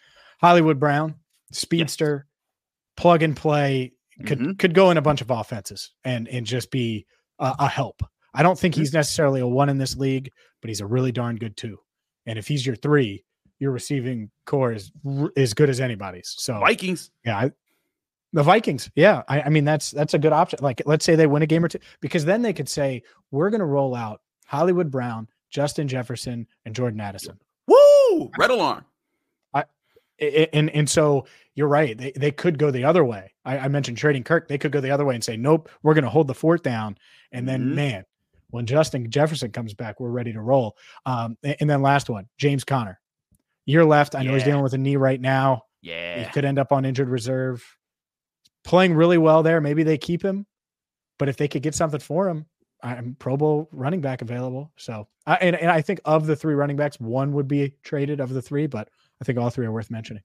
Hollywood 0.40 0.78
Brown, 0.78 1.14
speedster, 1.52 2.26
yes. 2.26 3.02
plug 3.02 3.22
and 3.22 3.36
play, 3.36 3.92
could 4.26 4.38
mm-hmm. 4.38 4.52
could 4.52 4.74
go 4.74 4.90
in 4.90 4.96
a 4.96 5.02
bunch 5.02 5.20
of 5.20 5.30
offenses 5.30 5.92
and 6.04 6.28
and 6.28 6.46
just 6.46 6.70
be 6.70 7.06
a, 7.38 7.54
a 7.60 7.68
help. 7.68 8.02
I 8.34 8.42
don't 8.42 8.58
think 8.58 8.74
mm-hmm. 8.74 8.82
he's 8.82 8.92
necessarily 8.92 9.40
a 9.40 9.46
one 9.46 9.68
in 9.68 9.78
this 9.78 9.96
league, 9.96 10.30
but 10.60 10.68
he's 10.68 10.80
a 10.80 10.86
really 10.86 11.12
darn 11.12 11.36
good 11.36 11.56
two. 11.56 11.78
And 12.26 12.38
if 12.38 12.46
he's 12.46 12.64
your 12.64 12.76
three, 12.76 13.24
your 13.58 13.72
receiving 13.72 14.30
core 14.44 14.72
is 14.72 14.92
as 15.36 15.54
good 15.54 15.70
as 15.70 15.80
anybody's. 15.80 16.34
So 16.38 16.60
Vikings, 16.60 17.10
yeah, 17.24 17.38
I, 17.38 17.50
the 18.32 18.42
Vikings, 18.42 18.90
yeah. 18.94 19.22
I, 19.28 19.42
I, 19.42 19.48
mean, 19.48 19.64
that's 19.64 19.90
that's 19.90 20.14
a 20.14 20.18
good 20.18 20.32
option. 20.32 20.58
Like, 20.62 20.82
let's 20.84 21.04
say 21.04 21.14
they 21.14 21.26
win 21.26 21.42
a 21.42 21.46
game 21.46 21.64
or 21.64 21.68
two, 21.68 21.78
because 22.00 22.24
then 22.24 22.42
they 22.42 22.52
could 22.52 22.68
say 22.68 23.02
we're 23.30 23.50
going 23.50 23.60
to 23.60 23.66
roll 23.66 23.94
out 23.94 24.20
Hollywood 24.48 24.90
Brown, 24.90 25.28
Justin 25.50 25.88
Jefferson, 25.88 26.46
and 26.64 26.74
Jordan 26.74 27.00
Addison. 27.00 27.38
Woo! 27.66 28.30
Red 28.38 28.50
alarm. 28.50 28.84
I 29.54 29.64
and 30.18 30.70
and 30.70 30.88
so 30.88 31.26
you're 31.54 31.68
right. 31.68 31.96
They 31.96 32.12
they 32.16 32.30
could 32.30 32.58
go 32.58 32.70
the 32.70 32.84
other 32.84 33.04
way. 33.04 33.34
I, 33.44 33.58
I 33.58 33.68
mentioned 33.68 33.98
trading 33.98 34.24
Kirk. 34.24 34.48
They 34.48 34.58
could 34.58 34.72
go 34.72 34.80
the 34.80 34.90
other 34.90 35.04
way 35.04 35.14
and 35.14 35.22
say, 35.22 35.36
nope, 35.36 35.68
we're 35.82 35.94
going 35.94 36.04
to 36.04 36.10
hold 36.10 36.26
the 36.26 36.34
fort 36.34 36.62
down. 36.62 36.96
And 37.30 37.46
then, 37.48 37.66
mm-hmm. 37.66 37.74
man, 37.74 38.04
when 38.50 38.66
Justin 38.66 39.10
Jefferson 39.10 39.52
comes 39.52 39.74
back, 39.74 40.00
we're 40.00 40.10
ready 40.10 40.32
to 40.32 40.40
roll. 40.40 40.76
Um, 41.04 41.36
and 41.42 41.68
then 41.68 41.82
last 41.82 42.08
one, 42.08 42.26
James 42.38 42.64
Conner. 42.64 42.98
Year 43.66 43.84
left. 43.84 44.14
I 44.14 44.22
know 44.22 44.32
he's 44.32 44.44
dealing 44.44 44.62
with 44.62 44.72
a 44.72 44.78
knee 44.78 44.96
right 44.96 45.20
now. 45.20 45.64
Yeah. 45.82 46.24
He 46.24 46.32
could 46.32 46.46
end 46.46 46.58
up 46.58 46.72
on 46.72 46.86
injured 46.86 47.10
reserve 47.10 47.62
playing 48.64 48.94
really 48.94 49.18
well 49.18 49.42
there. 49.42 49.60
Maybe 49.60 49.82
they 49.82 49.98
keep 49.98 50.22
him, 50.22 50.46
but 51.18 51.28
if 51.28 51.36
they 51.36 51.48
could 51.48 51.62
get 51.62 51.74
something 51.74 52.00
for 52.00 52.28
him, 52.28 52.46
I'm 52.82 53.16
Pro 53.18 53.36
Bowl 53.36 53.68
running 53.72 54.00
back 54.00 54.22
available. 54.22 54.72
So, 54.76 55.08
and, 55.26 55.56
and 55.56 55.70
I 55.70 55.80
think 55.80 56.00
of 56.04 56.26
the 56.26 56.36
three 56.36 56.54
running 56.54 56.76
backs, 56.76 56.98
one 57.00 57.32
would 57.32 57.48
be 57.48 57.74
traded 57.82 58.20
of 58.20 58.30
the 58.30 58.42
three, 58.42 58.66
but 58.66 58.88
I 59.20 59.24
think 59.24 59.38
all 59.38 59.50
three 59.50 59.66
are 59.66 59.72
worth 59.72 59.90
mentioning. 59.90 60.22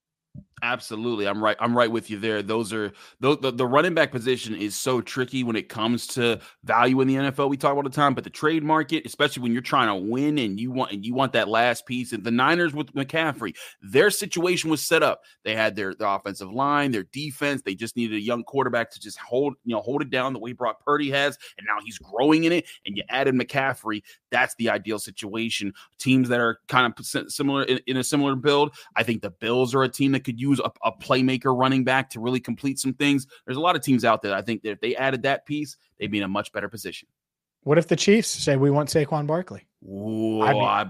Absolutely, 0.63 1.27
I'm 1.27 1.43
right. 1.43 1.57
I'm 1.59 1.75
right 1.77 1.91
with 1.91 2.09
you 2.09 2.17
there. 2.17 2.41
Those 2.41 2.71
are 2.71 2.93
the, 3.19 3.37
the, 3.37 3.51
the 3.51 3.67
running 3.67 3.93
back 3.93 4.13
position 4.13 4.55
is 4.55 4.77
so 4.77 5.01
tricky 5.01 5.43
when 5.43 5.57
it 5.57 5.67
comes 5.67 6.07
to 6.07 6.39
value 6.63 7.01
in 7.01 7.09
the 7.09 7.15
NFL. 7.15 7.49
We 7.49 7.57
talk 7.57 7.75
all 7.75 7.83
the 7.83 7.89
time, 7.89 8.13
but 8.13 8.23
the 8.23 8.29
trade 8.29 8.63
market, 8.63 9.05
especially 9.05 9.43
when 9.43 9.51
you're 9.51 9.61
trying 9.61 9.89
to 9.89 10.09
win 10.09 10.37
and 10.37 10.57
you 10.57 10.71
want 10.71 10.93
and 10.93 11.05
you 11.05 11.13
want 11.13 11.33
that 11.33 11.49
last 11.49 11.85
piece. 11.85 12.13
And 12.13 12.23
the 12.23 12.31
Niners 12.31 12.73
with 12.73 12.93
McCaffrey, 12.93 13.53
their 13.81 14.09
situation 14.09 14.69
was 14.69 14.81
set 14.81 15.03
up. 15.03 15.23
They 15.43 15.53
had 15.53 15.75
their, 15.75 15.95
their 15.95 16.07
offensive 16.07 16.49
line, 16.49 16.91
their 16.91 17.03
defense. 17.11 17.61
They 17.61 17.75
just 17.75 17.97
needed 17.97 18.15
a 18.15 18.21
young 18.21 18.45
quarterback 18.45 18.89
to 18.91 19.01
just 19.01 19.17
hold 19.17 19.55
you 19.65 19.75
know 19.75 19.81
hold 19.81 20.01
it 20.01 20.11
down 20.11 20.31
the 20.31 20.39
way 20.39 20.53
Brock 20.53 20.79
Purdy 20.85 21.11
has, 21.11 21.37
and 21.57 21.67
now 21.67 21.83
he's 21.83 21.97
growing 21.97 22.45
in 22.45 22.53
it. 22.53 22.67
And 22.85 22.95
you 22.95 23.03
added 23.09 23.35
McCaffrey. 23.35 24.01
That's 24.33 24.55
the 24.55 24.71
ideal 24.71 24.97
situation. 24.97 25.73
Teams 25.99 26.27
that 26.29 26.39
are 26.39 26.59
kind 26.67 26.91
of 26.91 27.05
similar 27.31 27.63
in, 27.63 27.79
in 27.85 27.97
a 27.97 28.03
similar 28.03 28.35
build. 28.35 28.75
I 28.95 29.03
think 29.03 29.21
the 29.21 29.29
Bills 29.29 29.75
are 29.75 29.83
a 29.83 29.89
team 29.89 30.11
that 30.13 30.23
could 30.23 30.41
use 30.41 30.59
a, 30.59 30.71
a, 30.83 30.91
playmaker 30.91 31.55
running 31.57 31.83
back 31.83 32.09
to 32.11 32.19
really 32.19 32.39
complete 32.39 32.79
some 32.79 32.93
things. 32.93 33.27
There's 33.45 33.57
a 33.57 33.61
lot 33.61 33.75
of 33.75 33.83
teams 33.83 34.03
out 34.03 34.23
there. 34.23 34.33
I 34.33 34.41
think 34.41 34.63
that 34.63 34.71
if 34.71 34.81
they 34.81 34.95
added 34.95 35.21
that 35.23 35.45
piece, 35.45 35.77
they'd 35.99 36.09
be 36.09 36.17
in 36.17 36.23
a 36.23 36.27
much 36.27 36.51
better 36.51 36.67
position. 36.67 37.07
What 37.61 37.77
if 37.77 37.87
the 37.87 37.95
Chiefs 37.95 38.27
say 38.27 38.57
we 38.57 38.71
want 38.71 38.89
Saquon 38.89 39.27
Barkley? 39.27 39.65
Ooh, 39.87 40.41
I 40.41 40.53
mean, 40.53 40.63
I, 40.63 40.89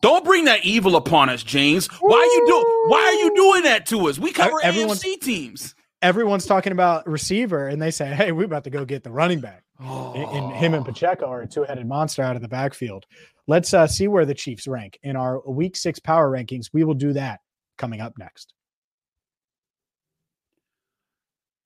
don't 0.00 0.24
bring 0.24 0.44
that 0.44 0.64
evil 0.64 0.94
upon 0.94 1.28
us, 1.28 1.42
James. 1.42 1.88
Why 1.88 2.16
are 2.16 2.24
you 2.24 2.46
do? 2.46 2.90
Why 2.90 3.00
are 3.00 3.14
you 3.14 3.34
doing 3.34 3.62
that 3.64 3.86
to 3.86 4.08
us? 4.08 4.18
We 4.18 4.32
cover 4.32 4.60
AFC 4.62 5.20
teams. 5.20 5.74
Everyone's 6.00 6.46
talking 6.46 6.72
about 6.72 7.06
receiver, 7.06 7.68
and 7.68 7.80
they 7.80 7.90
say, 7.90 8.06
"Hey, 8.06 8.32
we're 8.32 8.44
about 8.44 8.64
to 8.64 8.70
go 8.70 8.84
get 8.84 9.04
the 9.04 9.10
running 9.10 9.40
back." 9.40 9.62
Oh. 9.84 10.12
And 10.14 10.54
him 10.54 10.74
and 10.74 10.84
Pacheco 10.84 11.26
are 11.26 11.42
a 11.42 11.46
two-headed 11.46 11.86
monster 11.86 12.22
out 12.22 12.36
of 12.36 12.42
the 12.42 12.48
backfield. 12.48 13.06
Let's 13.46 13.74
uh, 13.74 13.86
see 13.86 14.08
where 14.08 14.24
the 14.24 14.34
Chiefs 14.34 14.68
rank 14.68 14.98
in 15.02 15.16
our 15.16 15.40
Week 15.48 15.76
Six 15.76 15.98
power 15.98 16.30
rankings. 16.30 16.70
We 16.72 16.84
will 16.84 16.94
do 16.94 17.12
that 17.14 17.40
coming 17.78 18.00
up 18.00 18.14
next. 18.18 18.54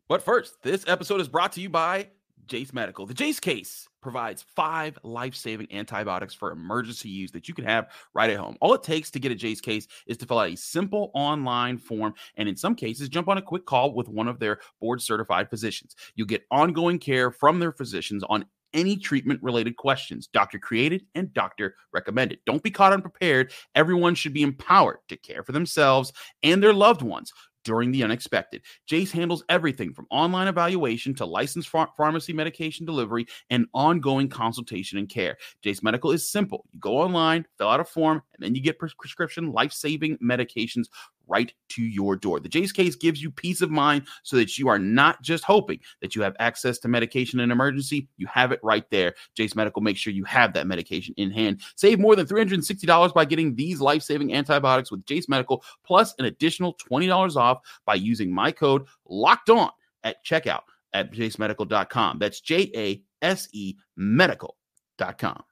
But 0.08 0.22
first, 0.22 0.54
this 0.62 0.84
episode 0.86 1.20
is 1.20 1.28
brought 1.28 1.52
to 1.52 1.60
you 1.60 1.68
by 1.68 2.08
Jase 2.46 2.72
Medical. 2.72 3.06
The 3.06 3.14
Jase 3.14 3.40
case 3.40 3.88
provides 4.06 4.44
five 4.54 4.96
life 5.02 5.34
saving 5.34 5.66
antibiotics 5.72 6.32
for 6.32 6.52
emergency 6.52 7.08
use 7.08 7.32
that 7.32 7.48
you 7.48 7.54
can 7.54 7.64
have 7.64 7.88
right 8.14 8.30
at 8.30 8.36
home. 8.36 8.56
All 8.60 8.72
it 8.72 8.84
takes 8.84 9.10
to 9.10 9.18
get 9.18 9.32
a 9.32 9.34
Jase 9.34 9.60
case 9.60 9.88
is 10.06 10.16
to 10.18 10.26
fill 10.26 10.38
out 10.38 10.50
a 10.50 10.56
simple 10.56 11.10
online 11.12 11.76
form 11.76 12.14
and, 12.36 12.48
in 12.48 12.54
some 12.54 12.76
cases, 12.76 13.08
jump 13.08 13.28
on 13.28 13.38
a 13.38 13.42
quick 13.42 13.66
call 13.66 13.94
with 13.94 14.08
one 14.08 14.28
of 14.28 14.38
their 14.38 14.60
board 14.80 15.02
certified 15.02 15.50
physicians. 15.50 15.96
You'll 16.14 16.28
get 16.28 16.46
ongoing 16.52 17.00
care 17.00 17.32
from 17.32 17.58
their 17.58 17.72
physicians 17.72 18.22
on 18.28 18.46
any 18.72 18.96
treatment 18.96 19.42
related 19.42 19.76
questions. 19.76 20.28
Doctor 20.28 20.60
created 20.60 21.04
and 21.16 21.32
doctor 21.32 21.74
recommended. 21.92 22.38
Don't 22.46 22.62
be 22.62 22.70
caught 22.70 22.92
unprepared. 22.92 23.52
Everyone 23.74 24.14
should 24.14 24.34
be 24.34 24.42
empowered 24.42 24.98
to 25.08 25.16
care 25.16 25.42
for 25.42 25.50
themselves 25.50 26.12
and 26.44 26.62
their 26.62 26.72
loved 26.72 27.02
ones 27.02 27.32
during 27.66 27.90
the 27.90 28.04
unexpected. 28.04 28.62
Jase 28.86 29.10
handles 29.10 29.44
everything 29.48 29.92
from 29.92 30.06
online 30.10 30.46
evaluation 30.46 31.14
to 31.16 31.26
licensed 31.26 31.70
ph- 31.70 31.88
pharmacy 31.96 32.32
medication 32.32 32.86
delivery 32.86 33.26
and 33.50 33.66
ongoing 33.74 34.28
consultation 34.28 34.98
and 34.98 35.08
care. 35.08 35.36
Jase 35.62 35.82
Medical 35.82 36.12
is 36.12 36.30
simple. 36.30 36.64
You 36.72 36.78
go 36.78 36.98
online, 36.98 37.44
fill 37.58 37.68
out 37.68 37.80
a 37.80 37.84
form, 37.84 38.22
and 38.34 38.42
then 38.42 38.54
you 38.54 38.62
get 38.62 38.78
prescription 38.78 39.50
life 39.50 39.72
saving 39.72 40.16
medications 40.18 40.86
right 41.26 41.52
to 41.70 41.82
your 41.82 42.16
door. 42.16 42.40
The 42.40 42.48
Jase 42.48 42.72
case 42.72 42.94
gives 42.94 43.22
you 43.22 43.30
peace 43.30 43.60
of 43.60 43.70
mind 43.70 44.06
so 44.22 44.36
that 44.36 44.58
you 44.58 44.68
are 44.68 44.78
not 44.78 45.22
just 45.22 45.44
hoping 45.44 45.80
that 46.00 46.14
you 46.14 46.22
have 46.22 46.36
access 46.38 46.78
to 46.78 46.88
medication 46.88 47.40
in 47.40 47.50
emergency, 47.50 48.08
you 48.16 48.26
have 48.26 48.52
it 48.52 48.60
right 48.62 48.88
there. 48.90 49.14
Jase 49.34 49.54
Medical 49.54 49.82
makes 49.82 50.00
sure 50.00 50.12
you 50.12 50.24
have 50.24 50.52
that 50.54 50.66
medication 50.66 51.14
in 51.16 51.30
hand. 51.30 51.60
Save 51.76 51.98
more 51.98 52.16
than 52.16 52.26
$360 52.26 53.14
by 53.14 53.24
getting 53.24 53.54
these 53.54 53.80
life-saving 53.80 54.34
antibiotics 54.34 54.90
with 54.90 55.04
Jase 55.06 55.28
Medical 55.28 55.62
plus 55.84 56.14
an 56.18 56.26
additional 56.26 56.74
$20 56.74 57.36
off 57.36 57.60
by 57.84 57.94
using 57.94 58.32
my 58.32 58.50
code 58.52 58.86
locked 59.08 59.50
on 59.50 59.70
at 60.04 60.24
checkout 60.24 60.62
at 60.92 61.12
jasemedical.com. 61.12 62.18
That's 62.18 62.40
J 62.40 62.70
A 62.74 63.02
S 63.22 63.48
E 63.52 63.74
medical.com. 63.96 65.42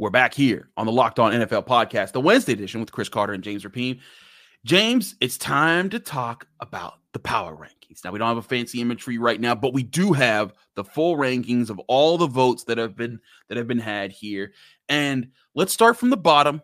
We're 0.00 0.08
back 0.08 0.32
here 0.32 0.70
on 0.78 0.86
the 0.86 0.92
Locked 0.92 1.18
On 1.18 1.30
NFL 1.30 1.66
podcast, 1.66 2.12
the 2.12 2.22
Wednesday 2.22 2.54
edition 2.54 2.80
with 2.80 2.90
Chris 2.90 3.10
Carter 3.10 3.34
and 3.34 3.44
James 3.44 3.64
Rapien. 3.64 4.00
James, 4.64 5.14
it's 5.20 5.36
time 5.36 5.90
to 5.90 5.98
talk 5.98 6.46
about 6.60 6.94
the 7.12 7.18
power 7.18 7.54
rankings. 7.54 8.02
Now, 8.02 8.10
we 8.10 8.18
don't 8.18 8.28
have 8.28 8.38
a 8.38 8.42
fancy 8.42 8.80
imagery 8.80 9.18
right 9.18 9.38
now, 9.38 9.54
but 9.54 9.74
we 9.74 9.82
do 9.82 10.14
have 10.14 10.54
the 10.74 10.84
full 10.84 11.18
rankings 11.18 11.68
of 11.68 11.78
all 11.80 12.16
the 12.16 12.26
votes 12.26 12.64
that 12.64 12.78
have 12.78 12.96
been 12.96 13.20
that 13.50 13.58
have 13.58 13.68
been 13.68 13.78
had 13.78 14.10
here. 14.10 14.54
And 14.88 15.32
let's 15.54 15.74
start 15.74 15.98
from 15.98 16.08
the 16.08 16.16
bottom 16.16 16.62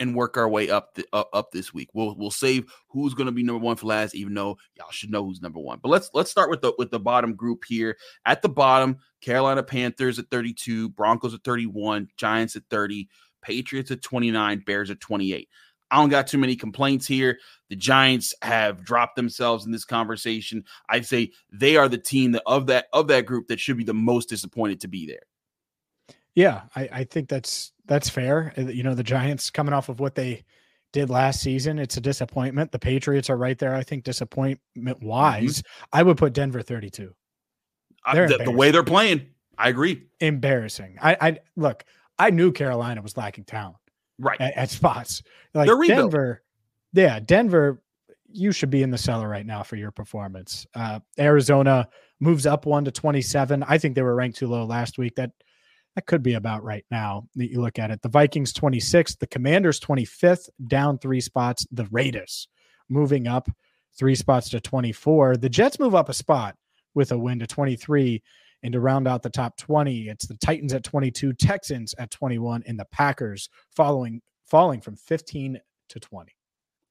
and 0.00 0.14
work 0.14 0.36
our 0.36 0.48
way 0.48 0.70
up 0.70 0.94
the, 0.94 1.06
uh, 1.12 1.24
up 1.32 1.50
this 1.50 1.74
week. 1.74 1.88
We'll 1.94 2.14
we'll 2.16 2.30
save 2.30 2.72
who's 2.88 3.14
going 3.14 3.26
to 3.26 3.32
be 3.32 3.42
number 3.42 3.64
one 3.64 3.76
for 3.76 3.86
last, 3.86 4.14
even 4.14 4.34
though 4.34 4.58
y'all 4.76 4.90
should 4.90 5.10
know 5.10 5.24
who's 5.24 5.42
number 5.42 5.60
one. 5.60 5.78
But 5.82 5.90
let's 5.90 6.10
let's 6.14 6.30
start 6.30 6.50
with 6.50 6.62
the 6.62 6.72
with 6.78 6.90
the 6.90 7.00
bottom 7.00 7.34
group 7.34 7.64
here. 7.66 7.96
At 8.24 8.42
the 8.42 8.48
bottom, 8.48 8.98
Carolina 9.20 9.62
Panthers 9.62 10.18
at 10.18 10.30
32, 10.30 10.90
Broncos 10.90 11.34
at 11.34 11.44
31, 11.44 12.08
Giants 12.16 12.56
at 12.56 12.62
30, 12.70 13.08
Patriots 13.42 13.90
at 13.90 14.02
29, 14.02 14.62
Bears 14.66 14.90
at 14.90 15.00
28. 15.00 15.48
I 15.90 15.96
don't 15.96 16.10
got 16.10 16.26
too 16.26 16.38
many 16.38 16.54
complaints 16.54 17.06
here. 17.06 17.38
The 17.70 17.76
Giants 17.76 18.34
have 18.42 18.84
dropped 18.84 19.16
themselves 19.16 19.64
in 19.64 19.72
this 19.72 19.84
conversation. 19.84 20.64
I'd 20.88 21.06
say 21.06 21.32
they 21.50 21.76
are 21.76 21.88
the 21.88 21.98
team 21.98 22.32
that 22.32 22.42
of 22.46 22.66
that 22.66 22.86
of 22.92 23.08
that 23.08 23.26
group 23.26 23.48
that 23.48 23.60
should 23.60 23.78
be 23.78 23.84
the 23.84 23.94
most 23.94 24.28
disappointed 24.28 24.80
to 24.82 24.88
be 24.88 25.06
there. 25.06 25.22
Yeah, 26.34 26.62
I, 26.76 26.88
I 26.92 27.04
think 27.04 27.28
that's 27.28 27.72
that's 27.88 28.08
fair. 28.08 28.52
Uh, 28.56 28.62
you 28.62 28.82
know, 28.84 28.94
the 28.94 29.02
Giants 29.02 29.50
coming 29.50 29.74
off 29.74 29.88
of 29.88 29.98
what 29.98 30.14
they 30.14 30.44
did 30.92 31.10
last 31.10 31.40
season, 31.40 31.78
it's 31.78 31.96
a 31.96 32.00
disappointment. 32.00 32.70
The 32.70 32.78
Patriots 32.78 33.28
are 33.28 33.36
right 33.36 33.58
there. 33.58 33.74
I 33.74 33.82
think 33.82 34.04
disappointment 34.04 35.02
wise, 35.02 35.58
mm-hmm. 35.58 35.98
I 35.98 36.02
would 36.02 36.16
put 36.16 36.32
Denver 36.32 36.62
32. 36.62 37.12
Uh, 38.06 38.26
the, 38.26 38.42
the, 38.44 38.50
way 38.50 38.70
they're 38.70 38.84
playing, 38.84 39.26
I 39.58 39.68
agree. 39.68 40.04
Embarrassing. 40.20 40.98
I, 41.02 41.16
I 41.20 41.38
look. 41.56 41.84
I 42.18 42.30
knew 42.30 42.52
Carolina 42.52 43.02
was 43.02 43.16
lacking 43.16 43.44
talent, 43.44 43.76
right 44.18 44.40
at, 44.40 44.56
at 44.56 44.70
spots. 44.70 45.22
Like 45.52 45.68
Denver, 45.86 46.42
yeah, 46.92 47.18
Denver. 47.20 47.82
You 48.30 48.52
should 48.52 48.70
be 48.70 48.82
in 48.82 48.90
the 48.90 48.98
cellar 48.98 49.28
right 49.28 49.44
now 49.44 49.62
for 49.62 49.76
your 49.76 49.90
performance. 49.90 50.66
Uh, 50.74 51.00
Arizona 51.18 51.88
moves 52.20 52.46
up 52.46 52.66
one 52.66 52.84
to 52.84 52.90
twenty 52.90 53.20
seven. 53.20 53.62
I 53.62 53.78
think 53.78 53.94
they 53.94 54.02
were 54.02 54.14
ranked 54.14 54.38
too 54.38 54.46
low 54.46 54.64
last 54.64 54.96
week. 54.96 55.16
That 55.16 55.32
that 55.94 56.06
could 56.06 56.22
be 56.22 56.34
about 56.34 56.62
right 56.62 56.84
now 56.90 57.24
that 57.34 57.50
you 57.50 57.60
look 57.60 57.78
at 57.78 57.90
it. 57.90 58.02
The 58.02 58.08
Vikings 58.08 58.52
26th, 58.52 59.18
the 59.18 59.26
Commanders 59.26 59.80
25th, 59.80 60.48
down 60.66 60.98
three 60.98 61.20
spots. 61.20 61.66
The 61.72 61.88
Raiders 61.90 62.48
moving 62.88 63.26
up 63.26 63.48
three 63.98 64.14
spots 64.14 64.48
to 64.50 64.60
24. 64.60 65.38
The 65.38 65.48
Jets 65.48 65.78
move 65.78 65.94
up 65.94 66.08
a 66.08 66.14
spot 66.14 66.56
with 66.94 67.12
a 67.12 67.18
win 67.18 67.40
to 67.40 67.46
23. 67.46 68.22
And 68.62 68.72
to 68.72 68.80
round 68.80 69.06
out 69.06 69.22
the 69.22 69.30
top 69.30 69.56
20, 69.56 70.08
it's 70.08 70.26
the 70.26 70.36
Titans 70.36 70.72
at 70.72 70.82
22, 70.82 71.32
Texans 71.34 71.94
at 71.98 72.10
21, 72.10 72.64
and 72.66 72.78
the 72.78 72.86
Packers 72.86 73.48
following 73.74 74.20
falling 74.46 74.80
from 74.80 74.96
15 74.96 75.60
to 75.90 76.00
20. 76.00 76.37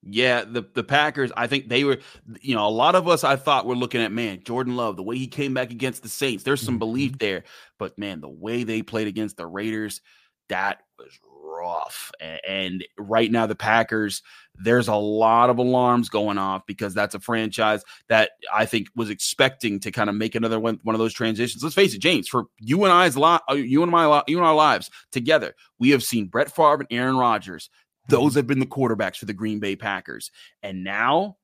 Yeah, 0.04 0.44
the 0.46 0.64
the 0.74 0.84
Packers, 0.84 1.32
I 1.36 1.48
think 1.48 1.70
they 1.70 1.84
were, 1.84 1.98
you 2.42 2.56
know, 2.56 2.66
a 2.66 2.70
lot 2.70 2.96
of 2.96 3.08
us 3.08 3.24
I 3.24 3.36
thought 3.36 3.66
were 3.66 3.76
looking 3.76 4.02
at 4.02 4.12
man, 4.12 4.42
Jordan 4.44 4.76
Love, 4.76 4.96
the 4.96 5.04
way 5.04 5.18
he 5.18 5.28
came 5.28 5.54
back 5.54 5.72
against 5.72 6.04
the 6.04 6.10
Saints. 6.10 6.44
There's 6.44 6.62
some 6.62 6.80
belief 6.80 7.14
mm-hmm. 7.14 7.18
there, 7.18 7.44
but 7.78 7.98
man, 7.98 8.22
the 8.22 8.30
way 8.30 8.64
they 8.64 8.82
played 8.82 9.08
against 9.08 9.38
the 9.38 9.48
Raiders, 9.48 10.02
that 10.50 10.84
was 10.98 11.20
rough. 11.58 12.12
And 12.48 12.86
right 12.98 13.32
now, 13.32 13.48
the 13.48 13.56
Packers, 13.56 14.22
there's 14.56 14.88
a 14.88 14.96
lot 14.96 15.50
of 15.50 15.58
alarms 15.58 16.10
going 16.10 16.38
off 16.38 16.66
because 16.68 16.94
that's 16.94 17.16
a 17.16 17.20
franchise 17.20 17.84
that 18.10 18.32
I 18.54 18.66
think 18.66 18.88
was 18.96 19.10
expecting 19.10 19.80
to 19.82 19.92
kind 19.92 20.10
of 20.10 20.16
make 20.16 20.36
another 20.36 20.60
one, 20.60 20.80
one 20.84 20.96
of 20.96 21.00
those 21.00 21.14
transitions. 21.14 21.64
Let's 21.64 21.76
face 21.76 21.94
it, 21.94 22.00
James, 22.00 22.28
for 22.28 22.46
you 22.60 22.84
and 22.84 22.94
I's 22.94 23.18
lot, 23.18 23.44
uh, 23.50 23.56
you 23.56 23.82
and 23.82 23.92
my, 23.92 24.24
you 24.28 24.38
and 24.38 24.46
our 24.46 24.56
lives 24.56 24.90
together, 25.12 25.56
we 25.80 25.90
have 25.92 26.04
seen 26.04 26.28
Brett 26.28 26.52
Favre 26.52 26.76
and 26.76 26.88
Aaron 26.92 27.18
Rodgers 27.18 27.70
those 28.08 28.36
have 28.36 28.48
been 28.48 28.60
the 28.60 28.66
quarterbacks 28.66 29.18
for 29.18 29.26
the 29.26 29.34
Green 29.34 29.60
Bay 29.60 29.76
Packers. 29.76 30.32
And 30.64 30.84
now 30.84 31.38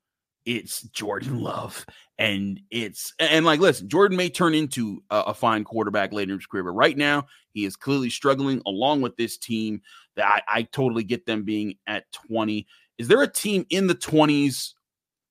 it's 0.46 0.82
Jordan 0.84 1.40
Love. 1.42 1.86
And 2.18 2.60
it's, 2.70 3.14
and 3.20 3.46
like, 3.46 3.60
listen, 3.60 3.90
Jordan 3.90 4.18
may 4.18 4.30
turn 4.30 4.54
into 4.54 5.04
a, 5.10 5.20
a 5.28 5.34
fine 5.34 5.64
quarterback 5.64 6.14
later 6.14 6.34
in 6.34 6.40
his 6.40 6.46
career, 6.46 6.64
but 6.64 6.72
right 6.72 6.98
now 6.98 7.26
he 7.54 7.66
is 7.66 7.76
clearly 7.76 8.10
struggling 8.10 8.62
along 8.66 9.02
with 9.02 9.16
this 9.16 9.38
team 9.38 9.82
that 10.16 10.26
I, 10.48 10.60
I 10.60 10.62
totally 10.64 11.04
get 11.04 11.26
them 11.26 11.44
being 11.44 11.76
at 11.88 12.12
20. 12.12 12.68
Is 12.98 13.08
there 13.08 13.22
a 13.22 13.28
team 13.28 13.66
in 13.70 13.88
the 13.88 13.96
20s 13.96 14.74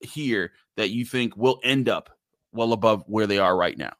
here 0.00 0.52
that 0.76 0.90
you 0.90 1.04
think 1.04 1.36
will 1.36 1.60
end 1.62 1.88
up 1.88 2.10
well 2.52 2.72
above 2.72 3.04
where 3.06 3.26
they 3.26 3.38
are 3.38 3.56
right 3.56 3.78
now? 3.78 3.92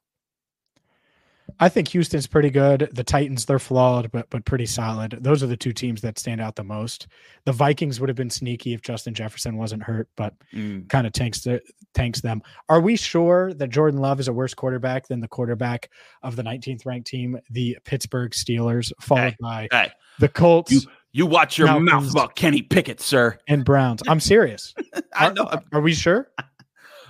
I 1.61 1.69
think 1.69 1.89
Houston's 1.89 2.27
pretty 2.27 2.51
good. 2.51 2.89
The 2.93 3.05
Titans, 3.05 3.45
they're 3.45 3.59
flawed, 3.59 4.11
but 4.11 4.29
but 4.31 4.45
pretty 4.45 4.67
solid. 4.67 5.19
Those 5.21 5.43
are 5.43 5.47
the 5.47 5.57
two 5.57 5.73
teams 5.73 6.01
that 6.03 6.19
stand 6.19 6.41
out 6.41 6.57
the 6.57 6.65
most. 6.65 7.07
The 7.45 7.53
Vikings 7.53 8.01
would 8.01 8.09
have 8.09 8.17
been 8.17 8.31
sneaky 8.31 8.75
if 8.75 8.83
Justin 8.83 9.15
Jefferson 9.15 9.57
wasn't 9.57 9.83
hurt, 9.83 10.09
but 10.17 10.35
mm. 10.53 10.89
kind 10.89 11.07
of 11.07 11.13
tanks 11.13 11.41
the, 11.43 11.61
tanks 11.95 12.21
them. 12.21 12.43
Are 12.69 12.81
we 12.81 12.97
sure 12.97 13.53
that 13.55 13.71
Jordan 13.71 14.01
Love 14.01 14.21
is 14.21 14.29
a 14.29 14.33
worse 14.33 14.55
quarterback 14.55 15.09
than 15.09 15.21
the 15.21 15.29
quarterback 15.29 15.91
of 16.23 16.37
the 16.37 16.43
19th 16.43 16.87
ranked 16.87 17.07
team, 17.07 17.39
the 17.51 17.79
Pittsburgh 17.85 18.33
Steelers, 18.33 18.93
followed 19.01 19.23
hey, 19.23 19.37
by 19.41 19.69
hey. 19.71 19.93
the 20.19 20.29
Colts? 20.29 20.73
You, 20.73 20.81
You 21.13 21.27
watch 21.27 21.59
your 21.59 21.69
Falcons 21.69 21.91
mouth 21.91 22.11
about 22.11 22.37
Kenny 22.37 22.63
Pickett, 22.63 23.01
sir. 23.01 23.39
And 23.49 23.65
Browns. 23.65 24.03
I'm 24.09 24.21
serious. 24.21 24.75
I 25.15 25.31
know. 25.31 25.45
Are, 25.45 25.63
are 25.73 25.81
we 25.81 25.95
sure? 25.95 26.31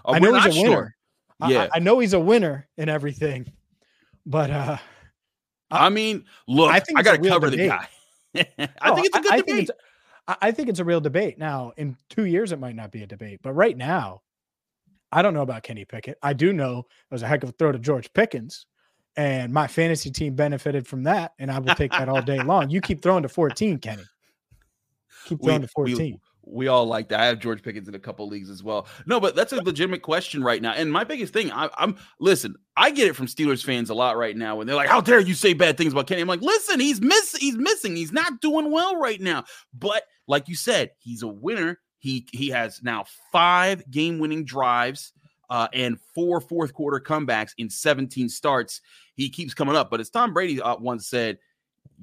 I 0.04 0.18
know 0.18 0.34
he's 0.34 0.46
a 0.46 0.52
sure. 0.52 0.62
winner. 0.68 0.96
Yeah. 1.48 1.68
I, 1.72 1.76
I, 1.76 1.78
know 1.80 1.98
he's 1.98 2.12
a 2.12 2.20
winner 2.20 2.68
in 2.76 2.88
everything. 2.88 3.52
But 4.26 4.50
uh 4.50 4.76
I, 5.70 5.86
I 5.86 5.88
mean, 5.88 6.24
look, 6.46 6.70
I 6.70 6.80
think 6.80 6.98
I 6.98 7.02
gotta 7.02 7.18
cover 7.18 7.50
debate. 7.50 7.70
the 8.34 8.44
guy. 8.44 8.66
I 8.80 8.90
oh, 8.90 8.94
think 8.94 9.06
it's 9.06 9.16
a 9.16 9.20
good 9.20 9.32
I, 9.32 9.36
debate. 9.38 9.70
I 10.28 10.52
think 10.52 10.68
it's 10.68 10.78
a 10.78 10.84
real 10.84 11.00
debate. 11.00 11.38
Now, 11.38 11.72
in 11.76 11.96
two 12.08 12.26
years, 12.26 12.52
it 12.52 12.60
might 12.60 12.76
not 12.76 12.92
be 12.92 13.02
a 13.02 13.06
debate, 13.06 13.40
but 13.42 13.52
right 13.54 13.76
now, 13.76 14.22
I 15.10 15.20
don't 15.20 15.34
know 15.34 15.42
about 15.42 15.62
Kenny 15.62 15.84
Pickett. 15.84 16.16
I 16.22 16.32
do 16.32 16.52
know 16.52 16.80
it 16.80 17.14
was 17.14 17.22
a 17.22 17.26
heck 17.26 17.42
of 17.42 17.48
a 17.48 17.52
throw 17.52 17.72
to 17.72 17.78
George 17.78 18.12
Pickens, 18.12 18.66
and 19.16 19.52
my 19.52 19.66
fantasy 19.66 20.10
team 20.10 20.34
benefited 20.34 20.86
from 20.86 21.02
that, 21.04 21.32
and 21.38 21.50
I 21.50 21.58
will 21.58 21.74
take 21.74 21.90
that 21.92 22.08
all 22.08 22.22
day 22.22 22.42
long. 22.42 22.70
You 22.70 22.80
keep 22.80 23.02
throwing 23.02 23.22
to 23.24 23.28
14, 23.28 23.78
Kenny. 23.78 24.04
Keep 25.26 25.42
throwing 25.42 25.60
we, 25.62 25.66
to 25.66 25.72
14. 25.72 25.96
We, 25.96 26.20
we 26.44 26.68
all 26.68 26.86
like 26.86 27.08
that. 27.08 27.20
I 27.20 27.26
have 27.26 27.38
George 27.38 27.62
Pickens 27.62 27.88
in 27.88 27.94
a 27.94 27.98
couple 27.98 28.26
leagues 28.26 28.50
as 28.50 28.62
well. 28.62 28.86
No, 29.06 29.20
but 29.20 29.34
that's 29.36 29.52
a 29.52 29.62
legitimate 29.62 30.02
question 30.02 30.42
right 30.42 30.60
now. 30.60 30.72
And 30.72 30.92
my 30.92 31.04
biggest 31.04 31.32
thing, 31.32 31.52
I, 31.52 31.68
am 31.78 31.96
listen. 32.18 32.56
I 32.76 32.90
get 32.90 33.06
it 33.06 33.16
from 33.16 33.26
Steelers 33.26 33.64
fans 33.64 33.90
a 33.90 33.94
lot 33.94 34.16
right 34.16 34.36
now 34.36 34.60
and 34.60 34.68
they're 34.68 34.76
like, 34.76 34.88
"How 34.88 35.00
dare 35.00 35.20
you 35.20 35.34
say 35.34 35.52
bad 35.52 35.76
things 35.76 35.92
about 35.92 36.06
Kenny?" 36.06 36.22
I'm 36.22 36.28
like, 36.28 36.42
"Listen, 36.42 36.80
he's 36.80 37.00
miss, 37.00 37.36
he's 37.36 37.56
missing. 37.56 37.96
He's 37.96 38.12
not 38.12 38.40
doing 38.40 38.70
well 38.70 38.96
right 38.96 39.20
now." 39.20 39.44
But 39.72 40.02
like 40.26 40.48
you 40.48 40.56
said, 40.56 40.90
he's 40.98 41.22
a 41.22 41.28
winner. 41.28 41.78
He 41.98 42.26
he 42.32 42.48
has 42.48 42.82
now 42.82 43.04
five 43.30 43.88
game 43.90 44.18
winning 44.18 44.44
drives. 44.44 45.12
Uh, 45.50 45.68
and 45.74 46.00
four 46.14 46.40
fourth 46.40 46.72
quarter 46.72 46.98
comebacks 46.98 47.50
in 47.58 47.68
17 47.68 48.30
starts. 48.30 48.80
He 49.16 49.28
keeps 49.28 49.52
coming 49.52 49.76
up, 49.76 49.90
but 49.90 50.00
as 50.00 50.08
Tom 50.08 50.32
Brady 50.32 50.62
uh, 50.62 50.76
once 50.78 51.08
said, 51.08 51.36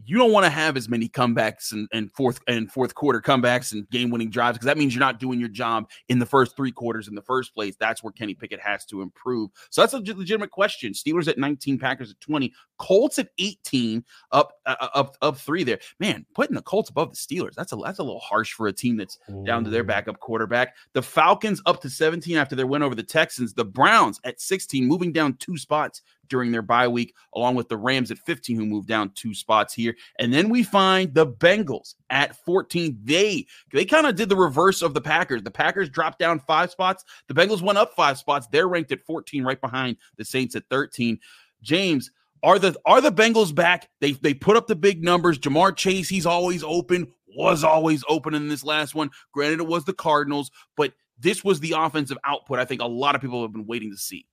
you 0.05 0.17
don't 0.17 0.31
want 0.31 0.45
to 0.45 0.49
have 0.49 0.77
as 0.77 0.89
many 0.89 1.07
comebacks 1.07 1.71
and, 1.71 1.87
and 1.91 2.11
fourth 2.11 2.39
and 2.47 2.71
fourth 2.71 2.95
quarter 2.95 3.21
comebacks 3.21 3.73
and 3.73 3.89
game 3.89 4.09
winning 4.09 4.29
drives 4.29 4.57
because 4.57 4.65
that 4.65 4.77
means 4.77 4.93
you're 4.93 4.99
not 4.99 5.19
doing 5.19 5.39
your 5.39 5.49
job 5.49 5.89
in 6.07 6.19
the 6.19 6.25
first 6.25 6.55
three 6.55 6.71
quarters 6.71 7.07
in 7.07 7.15
the 7.15 7.21
first 7.21 7.53
place. 7.53 7.75
That's 7.79 8.03
where 8.03 8.11
Kenny 8.11 8.33
Pickett 8.33 8.59
has 8.59 8.85
to 8.85 9.01
improve. 9.01 9.49
So 9.69 9.81
that's 9.81 9.93
a 9.93 9.99
legitimate 9.99 10.51
question. 10.51 10.93
Steelers 10.93 11.27
at 11.27 11.37
19, 11.37 11.79
Packers 11.79 12.11
at 12.11 12.19
20, 12.21 12.53
Colts 12.79 13.19
at 13.19 13.29
18, 13.37 14.03
up 14.31 14.53
uh, 14.65 14.75
uh, 14.79 14.89
up 14.95 15.15
up 15.21 15.37
three 15.37 15.63
there. 15.63 15.79
Man, 15.99 16.25
putting 16.33 16.55
the 16.55 16.61
Colts 16.61 16.89
above 16.89 17.11
the 17.11 17.17
Steelers 17.17 17.53
that's 17.53 17.73
a 17.73 17.75
that's 17.75 17.99
a 17.99 18.03
little 18.03 18.19
harsh 18.19 18.53
for 18.53 18.67
a 18.67 18.73
team 18.73 18.97
that's 18.97 19.19
Ooh. 19.29 19.43
down 19.45 19.63
to 19.63 19.69
their 19.69 19.83
backup 19.83 20.19
quarterback. 20.19 20.75
The 20.93 21.01
Falcons 21.01 21.61
up 21.65 21.81
to 21.81 21.89
17 21.89 22.37
after 22.37 22.55
their 22.55 22.67
win 22.67 22.81
over 22.81 22.95
the 22.95 23.03
Texans. 23.03 23.53
The 23.53 23.65
Browns 23.65 24.19
at 24.23 24.39
16, 24.41 24.87
moving 24.87 25.11
down 25.11 25.35
two 25.35 25.57
spots 25.57 26.01
during 26.29 26.51
their 26.51 26.61
bye 26.61 26.87
week, 26.87 27.13
along 27.35 27.55
with 27.55 27.67
the 27.69 27.77
Rams 27.77 28.11
at 28.11 28.19
15, 28.19 28.55
who 28.55 28.65
moved 28.65 28.87
down 28.87 29.11
two 29.15 29.33
spots 29.33 29.73
here. 29.73 29.95
And 30.19 30.33
then 30.33 30.49
we 30.49 30.63
find 30.63 31.13
the 31.13 31.27
Bengals 31.27 31.95
at 32.09 32.35
14. 32.45 32.97
They 33.03 33.45
they 33.73 33.85
kind 33.85 34.07
of 34.07 34.15
did 34.15 34.29
the 34.29 34.35
reverse 34.35 34.81
of 34.81 34.93
the 34.93 35.01
Packers. 35.01 35.43
The 35.43 35.51
Packers 35.51 35.89
dropped 35.89 36.19
down 36.19 36.39
five 36.39 36.71
spots. 36.71 37.03
The 37.27 37.33
Bengals 37.33 37.61
went 37.61 37.77
up 37.77 37.93
five 37.95 38.17
spots. 38.17 38.47
They're 38.47 38.69
ranked 38.69 38.91
at 38.91 39.05
14, 39.05 39.43
right 39.43 39.59
behind 39.59 39.97
the 40.17 40.25
Saints 40.25 40.55
at 40.55 40.63
13. 40.69 41.19
James, 41.61 42.11
are 42.43 42.59
the 42.59 42.75
are 42.85 43.01
the 43.01 43.11
Bengals 43.11 43.53
back? 43.53 43.89
They 44.01 44.11
they 44.11 44.33
put 44.33 44.57
up 44.57 44.67
the 44.67 44.75
big 44.75 45.03
numbers. 45.03 45.39
Ja'Marr 45.39 45.75
Chase, 45.75 46.09
he's 46.09 46.25
always 46.25 46.63
open, 46.63 47.07
was 47.35 47.63
always 47.63 48.03
open 48.07 48.33
in 48.33 48.47
this 48.47 48.63
last 48.63 48.95
one. 48.95 49.09
Granted, 49.33 49.59
it 49.59 49.67
was 49.67 49.85
the 49.85 49.93
Cardinals, 49.93 50.51
but 50.75 50.93
this 51.17 51.43
was 51.43 51.59
the 51.59 51.73
offensive 51.77 52.17
output 52.23 52.59
I 52.59 52.65
think 52.65 52.81
a 52.81 52.87
lot 52.87 53.15
of 53.15 53.21
people 53.21 53.41
have 53.41 53.51
been 53.51 53.67
waiting 53.67 53.91
to 53.91 53.97
see. 53.97 54.25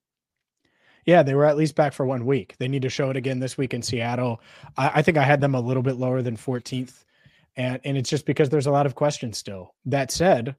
Yeah, 1.05 1.23
they 1.23 1.35
were 1.35 1.45
at 1.45 1.57
least 1.57 1.77
back 1.77 1.93
for 1.93 2.05
one 2.05 2.27
week. 2.27 2.57
They 2.59 2.67
need 2.67 2.83
to 2.83 2.89
show 2.89 3.11
it 3.11 3.17
again 3.17 3.39
this 3.39 3.57
week 3.57 3.73
in 3.73 3.81
Seattle. 3.83 4.41
I, 4.77 4.91
I 4.97 5.03
think 5.03 5.17
I 5.17 5.23
had 5.23 5.41
them 5.41 5.55
a 5.55 5.61
little 5.61 5.83
bit 5.83 5.97
lower 5.97 6.21
than 6.21 6.37
14th, 6.37 7.05
and 7.57 7.81
and 7.85 7.97
it's 7.97 8.11
just 8.11 8.27
because 8.27 8.49
there's 8.49 8.67
a 8.67 8.73
lot 8.73 8.87
of 8.87 8.95
questions 8.95 9.39
still. 9.39 9.75
That 9.85 10.11
said, 10.11 10.57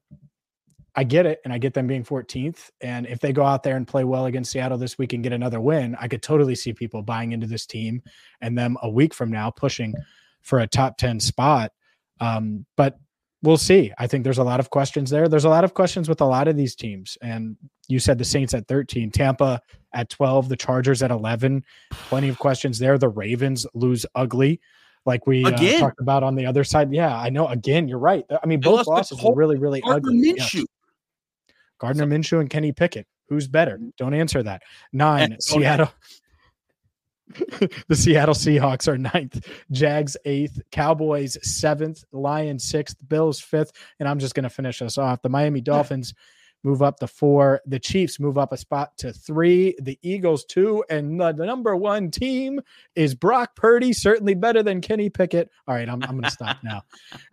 I 0.97 1.03
get 1.03 1.27
it, 1.27 1.39
and 1.43 1.53
I 1.53 1.59
get 1.59 1.75
them 1.75 1.85
being 1.85 2.03
14th. 2.03 2.71
And 2.81 3.05
if 3.05 3.19
they 3.19 3.31
go 3.31 3.45
out 3.45 3.61
there 3.61 3.77
and 3.77 3.87
play 3.87 4.03
well 4.03 4.25
against 4.25 4.51
Seattle 4.51 4.79
this 4.79 4.97
week 4.97 5.13
and 5.13 5.21
get 5.21 5.31
another 5.31 5.61
win, 5.61 5.95
I 6.01 6.07
could 6.07 6.23
totally 6.23 6.55
see 6.55 6.73
people 6.73 7.03
buying 7.03 7.33
into 7.33 7.45
this 7.45 7.67
team 7.67 8.01
and 8.41 8.57
them 8.57 8.77
a 8.81 8.89
week 8.89 9.13
from 9.13 9.29
now 9.29 9.51
pushing 9.51 9.93
for 10.41 10.57
a 10.57 10.65
top 10.65 10.97
10 10.97 11.19
spot. 11.19 11.71
Um, 12.19 12.65
but 12.77 12.97
we'll 13.43 13.57
see. 13.57 13.93
I 13.99 14.07
think 14.07 14.23
there's 14.23 14.39
a 14.39 14.43
lot 14.43 14.59
of 14.59 14.71
questions 14.71 15.11
there. 15.11 15.27
There's 15.27 15.45
a 15.45 15.49
lot 15.49 15.63
of 15.63 15.75
questions 15.75 16.09
with 16.09 16.19
a 16.19 16.25
lot 16.25 16.47
of 16.47 16.57
these 16.57 16.75
teams. 16.75 17.15
And 17.21 17.57
you 17.87 17.99
said 17.99 18.17
the 18.17 18.25
Saints 18.25 18.55
at 18.55 18.67
13, 18.67 19.11
Tampa 19.11 19.61
at 19.93 20.09
12, 20.09 20.49
the 20.49 20.57
Chargers 20.57 21.03
at 21.03 21.11
11. 21.11 21.63
Plenty 21.91 22.29
of 22.29 22.39
questions 22.39 22.79
there. 22.79 22.97
The 22.97 23.09
Ravens 23.09 23.67
lose 23.75 24.03
ugly, 24.15 24.59
like 25.05 25.27
we 25.27 25.45
uh, 25.45 25.79
talked 25.79 26.01
about 26.01 26.23
on 26.23 26.33
the 26.33 26.47
other 26.47 26.63
side. 26.63 26.91
Yeah, 26.91 27.15
I 27.15 27.29
know. 27.29 27.47
Again, 27.47 27.87
you're 27.87 27.99
right. 27.99 28.25
I 28.41 28.47
mean, 28.47 28.61
both 28.61 28.87
losses 28.87 29.21
were 29.21 29.35
really, 29.35 29.57
really 29.57 29.83
ugly. 29.83 30.33
Gardner 31.79 32.03
so, 32.03 32.09
Minshew 32.09 32.39
and 32.39 32.49
Kenny 32.49 32.71
Pickett. 32.71 33.07
Who's 33.29 33.47
better? 33.47 33.79
Don't 33.97 34.13
answer 34.13 34.41
that. 34.43 34.63
Nine, 34.93 35.37
Seattle. 35.39 35.91
the 37.87 37.95
Seattle 37.95 38.33
Seahawks 38.33 38.87
are 38.87 38.97
ninth, 38.97 39.45
Jags 39.71 40.15
eighth, 40.25 40.61
Cowboys 40.71 41.37
seventh, 41.43 42.03
Lions 42.11 42.63
sixth, 42.63 42.97
Bills 43.07 43.39
fifth, 43.39 43.71
and 43.99 44.07
I'm 44.07 44.19
just 44.19 44.33
going 44.33 44.43
to 44.43 44.49
finish 44.49 44.81
us 44.81 44.97
off. 44.97 45.21
The 45.21 45.29
Miami 45.29 45.59
Dolphins 45.61 46.13
move 46.63 46.81
up 46.81 46.99
to 46.99 47.07
four, 47.07 47.61
the 47.65 47.79
Chiefs 47.79 48.19
move 48.19 48.37
up 48.37 48.53
a 48.53 48.57
spot 48.57 48.97
to 48.97 49.11
three, 49.11 49.75
the 49.81 49.99
Eagles 50.01 50.45
two, 50.45 50.83
and 50.89 51.19
the, 51.19 51.33
the 51.33 51.45
number 51.45 51.75
one 51.75 52.11
team 52.11 52.61
is 52.95 53.13
Brock 53.13 53.55
Purdy, 53.55 53.93
certainly 53.93 54.33
better 54.33 54.63
than 54.63 54.81
Kenny 54.81 55.09
Pickett. 55.09 55.49
All 55.67 55.75
right, 55.75 55.87
I'm, 55.87 56.01
I'm 56.03 56.11
going 56.11 56.23
to 56.23 56.31
stop 56.31 56.57
now. 56.63 56.83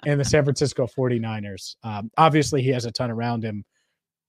And 0.04 0.18
the 0.18 0.24
San 0.24 0.44
Francisco 0.44 0.86
49ers. 0.86 1.76
Um, 1.84 2.10
obviously, 2.18 2.62
he 2.62 2.70
has 2.70 2.84
a 2.84 2.92
ton 2.92 3.10
around 3.10 3.44
him 3.44 3.64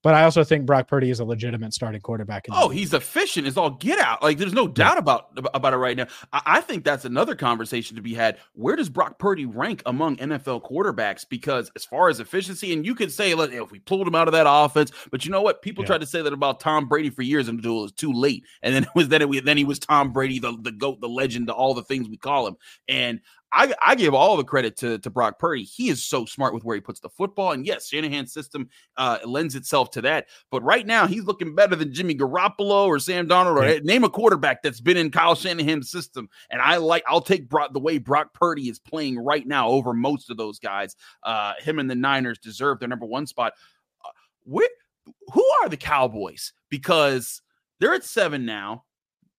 but 0.05 0.13
I 0.13 0.23
also 0.23 0.43
think 0.43 0.67
Brock 0.67 0.87
Purdy 0.87 1.09
is 1.09 1.19
a 1.19 1.25
legitimate 1.25 1.73
starting 1.73 1.99
quarterback. 1.99 2.45
oh, 2.51 2.69
he's 2.69 2.93
efficient. 2.93 3.47
It's 3.47 3.57
all 3.57 3.71
get 3.71 3.97
out. 3.97 4.21
Like 4.21 4.37
there's 4.37 4.53
no 4.53 4.67
doubt 4.67 4.99
about 4.99 5.31
about 5.55 5.73
it 5.73 5.77
right 5.77 5.97
now. 5.97 6.05
I, 6.31 6.41
I, 6.45 6.61
think 6.61 6.83
that's 6.83 7.05
another 7.05 7.33
conversation 7.33 7.95
to 7.95 8.03
be 8.03 8.13
had. 8.13 8.37
Where 8.53 8.75
does 8.75 8.87
Brock 8.87 9.17
Purdy 9.17 9.47
rank 9.47 9.81
among 9.87 10.17
NFL 10.17 10.61
quarterbacks? 10.61 11.25
Because 11.27 11.71
as 11.75 11.85
far 11.85 12.07
as 12.07 12.19
efficiency, 12.19 12.71
and 12.71 12.85
you 12.85 12.93
could 12.93 13.11
say 13.11 13.33
like, 13.33 13.51
if 13.51 13.71
we 13.71 13.79
pulled 13.79 14.07
him 14.07 14.13
out 14.13 14.27
of 14.27 14.33
that 14.33 14.45
offense, 14.47 14.91
but 15.09 15.25
you 15.25 15.31
know 15.31 15.41
what? 15.41 15.63
People 15.63 15.83
yeah. 15.83 15.87
tried 15.87 16.01
to 16.01 16.05
say 16.05 16.21
that 16.21 16.33
about 16.33 16.59
Tom 16.59 16.87
Brady 16.87 17.09
for 17.09 17.23
years 17.23 17.47
until 17.47 17.79
it 17.79 17.81
was 17.81 17.91
too 17.91 18.13
late, 18.13 18.43
and 18.61 18.75
then 18.75 18.83
it 18.83 18.89
was 18.93 19.07
then 19.07 19.23
it, 19.23 19.43
then 19.43 19.57
he 19.57 19.65
was 19.65 19.79
Tom 19.79 20.13
Brady, 20.13 20.37
the 20.37 20.55
the 20.61 20.71
goat, 20.71 21.01
the 21.01 21.09
legend, 21.09 21.47
to 21.47 21.53
all 21.53 21.73
the 21.73 21.81
things 21.81 22.07
we 22.07 22.17
call 22.17 22.45
him. 22.45 22.57
And 22.87 23.21
I, 23.51 23.73
I 23.81 23.95
give 23.95 24.13
all 24.13 24.36
the 24.36 24.43
credit 24.43 24.75
to, 24.77 24.97
to 24.99 25.10
Brock 25.10 25.39
Purdy. 25.39 25.63
He 25.63 25.89
is 25.89 26.03
so 26.03 26.25
smart 26.25 26.53
with 26.53 26.65
where 26.65 26.75
he 26.75 26.81
puts 26.81 26.99
the 26.99 27.10
football. 27.10 27.53
And 27.53 27.65
yes, 27.65 27.88
Shanahan's 27.88 28.34
system 28.34 28.69
uh, 28.97 29.19
lends 29.23 29.55
itself 29.55 29.91
to 29.91 30.01
that. 30.01 30.27
But 30.51 30.62
right 30.63 30.86
now, 30.86 31.08
he's 31.08 31.23
looking 31.23 31.55
better 31.55 31.75
than 31.75 31.93
Jimmy 31.93 32.15
Garoppolo 32.15 32.88
or 32.88 32.99
Sam 32.99 33.27
Darnold. 33.27 33.58
or 33.58 33.65
yeah. 33.65 33.79
name 33.84 34.03
a 34.03 34.10
quarterback 34.10 34.62
that's 34.62 34.81
been 34.81 34.97
in 34.97 35.10
Kyle 35.10 35.36
Shanahan's 35.36 35.89
system. 35.89 36.27
And 36.49 36.62
I 36.62 36.77
like, 36.77 37.03
I'll 37.08 37.21
take 37.21 37.47
Brock, 37.47 37.71
the 37.71 37.79
way 37.79 37.97
Brock 37.97 38.34
Purdy 38.34 38.67
is 38.67 38.79
playing 38.79 39.19
right 39.19 39.47
now 39.47 39.69
over 39.69 39.93
most 39.93 40.29
of 40.29 40.38
those 40.38 40.60
guys. 40.60 40.95
Uh, 41.23 41.53
him 41.60 41.79
and 41.79 41.89
the 41.89 41.95
Niners 41.95 42.39
deserve 42.39 42.79
their 42.79 42.89
number 42.89 43.05
one 43.05 43.25
spot. 43.25 43.53
Uh, 44.03 44.10
where, 44.43 44.67
who 45.34 45.45
are 45.62 45.69
the 45.69 45.77
Cowboys? 45.77 46.51
Because 46.69 47.41
they're 47.79 47.93
at 47.93 48.03
seven 48.03 48.45
now. 48.45 48.84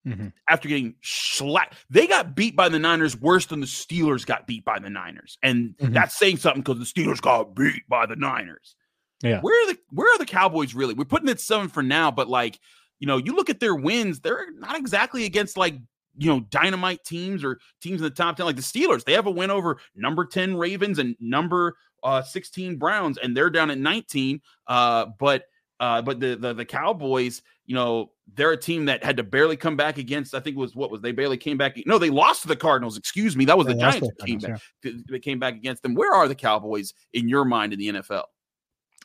Mm-hmm. 0.06 0.28
After 0.48 0.68
getting 0.68 0.94
slapped, 1.02 1.74
they 1.90 2.06
got 2.06 2.36
beat 2.36 2.54
by 2.54 2.68
the 2.68 2.78
Niners 2.78 3.16
worse 3.16 3.46
than 3.46 3.60
the 3.60 3.66
Steelers 3.66 4.24
got 4.24 4.46
beat 4.46 4.64
by 4.64 4.78
the 4.78 4.88
Niners, 4.88 5.36
and 5.42 5.74
mm-hmm. 5.80 5.92
that's 5.92 6.16
saying 6.16 6.36
something 6.36 6.62
because 6.62 6.78
the 6.78 6.84
Steelers 7.02 7.20
got 7.20 7.56
beat 7.56 7.82
by 7.88 8.06
the 8.06 8.14
Niners. 8.14 8.76
Yeah, 9.22 9.40
where 9.40 9.60
are 9.64 9.72
the 9.72 9.78
where 9.90 10.14
are 10.14 10.18
the 10.18 10.26
Cowboys 10.26 10.74
really? 10.74 10.94
We're 10.94 11.06
putting 11.06 11.28
it 11.28 11.40
seven 11.40 11.68
for 11.68 11.82
now, 11.82 12.12
but 12.12 12.28
like 12.28 12.60
you 13.00 13.06
know, 13.06 13.16
you 13.16 13.34
look 13.34 13.50
at 13.50 13.58
their 13.58 13.74
wins; 13.74 14.20
they're 14.20 14.46
not 14.52 14.76
exactly 14.76 15.24
against 15.24 15.56
like 15.56 15.74
you 16.16 16.28
know 16.28 16.40
dynamite 16.50 17.04
teams 17.04 17.44
or 17.44 17.58
teams 17.80 18.00
in 18.00 18.04
the 18.04 18.10
top 18.10 18.36
10 18.36 18.46
like 18.46 18.56
the 18.56 18.62
steelers 18.62 19.04
they 19.04 19.12
have 19.12 19.26
a 19.26 19.30
win 19.30 19.50
over 19.50 19.78
number 19.94 20.24
10 20.24 20.56
ravens 20.56 20.98
and 20.98 21.14
number 21.20 21.76
uh 22.02 22.22
16 22.22 22.76
browns 22.76 23.18
and 23.18 23.36
they're 23.36 23.50
down 23.50 23.70
at 23.70 23.78
19 23.78 24.40
uh 24.66 25.06
but 25.18 25.44
uh 25.80 26.00
but 26.02 26.18
the 26.20 26.36
the, 26.36 26.54
the 26.54 26.64
cowboys 26.64 27.42
you 27.66 27.74
know, 27.74 28.10
they're 28.34 28.52
a 28.52 28.56
team 28.56 28.86
that 28.86 29.04
had 29.04 29.16
to 29.16 29.22
barely 29.22 29.56
come 29.56 29.76
back 29.76 29.98
against. 29.98 30.34
I 30.34 30.40
think 30.40 30.56
it 30.56 30.58
was 30.58 30.74
what 30.74 30.90
was 30.90 31.00
they 31.00 31.12
barely 31.12 31.36
came 31.36 31.56
back. 31.56 31.76
No, 31.86 31.98
they 31.98 32.10
lost 32.10 32.42
to 32.42 32.48
the 32.48 32.56
Cardinals. 32.56 32.96
Excuse 32.96 33.36
me, 33.36 33.44
that 33.44 33.56
was 33.56 33.66
they 33.66 33.74
the 33.74 33.80
Giants 33.80 34.08
the 34.18 34.26
came 34.26 34.38
back. 34.38 34.60
Yeah. 34.82 34.92
They 35.08 35.18
came 35.18 35.38
back 35.38 35.54
against 35.54 35.82
them. 35.82 35.94
Where 35.94 36.12
are 36.12 36.28
the 36.28 36.34
Cowboys 36.34 36.94
in 37.12 37.28
your 37.28 37.44
mind 37.44 37.72
in 37.72 37.78
the 37.78 37.88
NFL? 37.88 38.24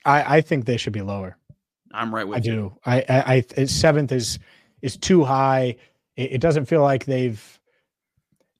I, 0.06 0.38
I 0.38 0.42
think 0.42 0.66
they 0.66 0.78
should 0.78 0.94
be 0.94 1.02
lower. 1.02 1.38
I'm 1.94 2.14
right 2.14 2.28
with 2.28 2.38
I 2.38 2.42
you. 2.46 2.52
do. 2.52 2.78
I, 2.86 3.06
I, 3.10 3.46
I 3.58 3.66
seventh 3.66 4.12
is 4.12 4.40
is 4.82 4.98
too 4.98 5.24
high. 5.24 5.76
It, 6.16 6.34
it 6.34 6.42
doesn't 6.42 6.66
feel 6.66 6.82
like 6.82 7.06
they've. 7.06 7.60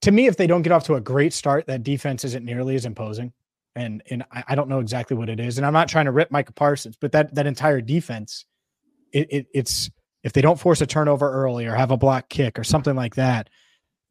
To 0.02 0.12
me, 0.12 0.26
if 0.26 0.36
they 0.36 0.48
don't 0.48 0.64
get 0.64 0.72
off 0.72 0.84
to 0.86 0.96
a 0.96 1.02
great 1.02 1.32
start, 1.32 1.68
that 1.68 1.84
defense 1.84 2.26
isn't 2.26 2.44
nearly 2.44 2.76
as 2.76 2.86
imposing 2.86 3.34
and 3.76 4.02
and 4.10 4.24
I, 4.32 4.44
I, 4.50 4.56
don't 4.56 4.68
know 4.68 4.80
exactly 4.80 5.16
what 5.16 5.30
it 5.30 5.40
is. 5.40 5.58
And 5.58 5.66
I'm 5.66 5.74
not 5.74 5.88
trying 5.88 6.06
to 6.06 6.12
rip 6.12 6.32
Micah 6.32 6.52
Parsons, 6.52 6.98
but 7.00 7.12
that 7.14 7.34
that 7.36 7.48
entire 7.48 7.82
defense 7.82 8.46
it, 9.14 9.28
it, 9.32 9.48
it's 9.54 9.90
if 10.24 10.34
they 10.34 10.42
don't 10.42 10.60
force 10.60 10.82
a 10.82 10.86
turnover 10.86 11.32
early 11.32 11.66
or 11.66 11.76
have 11.76 11.92
a 11.92 11.98
block 11.98 12.30
kick 12.30 12.60
or 12.60 12.64
something 12.64 12.96
like 12.96 13.16
that, 13.16 13.50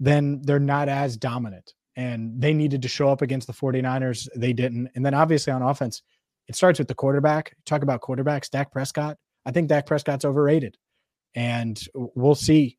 then 0.00 0.40
they're 0.42 0.58
not 0.58 0.88
as 0.88 1.16
dominant. 1.16 1.72
and 1.96 2.40
they 2.40 2.54
needed 2.54 2.82
to 2.82 2.88
show 2.88 3.08
up 3.10 3.22
against 3.22 3.46
the 3.46 3.52
49ers. 3.52 4.28
They 4.34 4.52
didn't. 4.52 4.90
And 4.94 5.04
then 5.04 5.14
obviously 5.14 5.52
on 5.52 5.62
offense, 5.62 6.02
it 6.48 6.56
starts 6.56 6.78
with 6.78 6.88
the 6.88 6.94
quarterback. 6.94 7.54
Talk 7.66 7.82
about 7.82 8.00
quarterbacks, 8.00 8.48
Dak 8.50 8.72
Prescott. 8.72 9.18
I 9.44 9.50
think 9.50 9.68
Dak 9.68 9.86
Prescott's 9.86 10.24
overrated. 10.24 10.76
And 11.34 11.80
we'll 11.94 12.34
see 12.34 12.78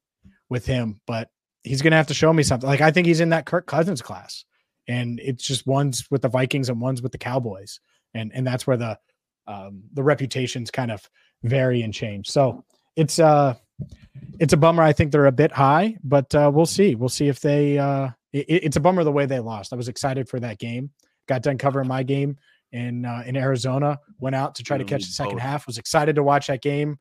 with 0.50 0.66
him, 0.66 1.00
but 1.08 1.30
he's 1.64 1.82
going 1.82 1.92
to 1.92 1.98
have 1.98 2.08
to 2.08 2.14
show 2.14 2.34
me 2.34 2.44
something. 2.44 2.68
Like 2.68 2.82
I 2.82 2.92
think 2.92 3.08
he's 3.08 3.20
in 3.22 3.30
that 3.30 3.46
Kirk 3.46 3.68
Cousins 3.68 4.02
class. 4.02 4.44
And 4.88 5.20
it's 5.24 5.46
just 5.46 5.68
one's 5.68 6.10
with 6.10 6.24
the 6.24 6.28
Vikings 6.30 6.70
and 6.70 6.82
one's 6.82 7.02
with 7.02 7.12
the 7.12 7.18
Cowboys. 7.18 7.80
And 8.14 8.32
and 8.34 8.46
that's 8.46 8.66
where 8.66 8.78
the 8.78 8.98
um 9.48 9.84
the 9.94 10.04
reputations 10.04 10.72
kind 10.72 10.92
of 10.92 11.08
vary 11.44 11.82
and 11.82 11.94
change. 11.94 12.30
So 12.30 12.64
it's 12.96 13.20
uh 13.20 13.56
it's 14.40 14.54
a 14.54 14.58
bummer. 14.58 14.84
I 14.84 14.94
think 14.94 15.12
they're 15.12 15.26
a 15.28 15.32
bit 15.32 15.52
high, 15.52 15.98
but 16.04 16.34
uh, 16.36 16.52
we'll 16.54 16.66
see. 16.66 16.96
We'll 16.96 17.10
see 17.10 17.28
if 17.28 17.40
they. 17.40 17.78
Uh, 17.78 18.10
it, 18.34 18.46
it's 18.48 18.76
a 18.76 18.80
bummer 18.80 19.04
the 19.04 19.12
way 19.12 19.26
they 19.26 19.40
lost. 19.40 19.74
I 19.74 19.76
was 19.76 19.88
excited 19.88 20.28
for 20.28 20.40
that 20.40 20.60
game. 20.60 20.92
Got 21.28 21.44
done 21.44 21.58
covering 21.58 21.88
my 21.88 22.04
game 22.04 22.38
in 22.72 23.06
uh, 23.06 23.24
in 23.26 23.36
Arizona. 23.36 24.00
Went 24.20 24.36
out 24.36 24.56
to 24.56 24.64
try 24.64 24.78
to 24.78 24.84
catch 24.84 25.06
the 25.06 25.12
second 25.12 25.40
half. 25.40 25.68
Was 25.68 25.78
excited 25.78 26.16
to 26.16 26.24
watch 26.24 26.48
that 26.48 26.62
game, 26.62 27.00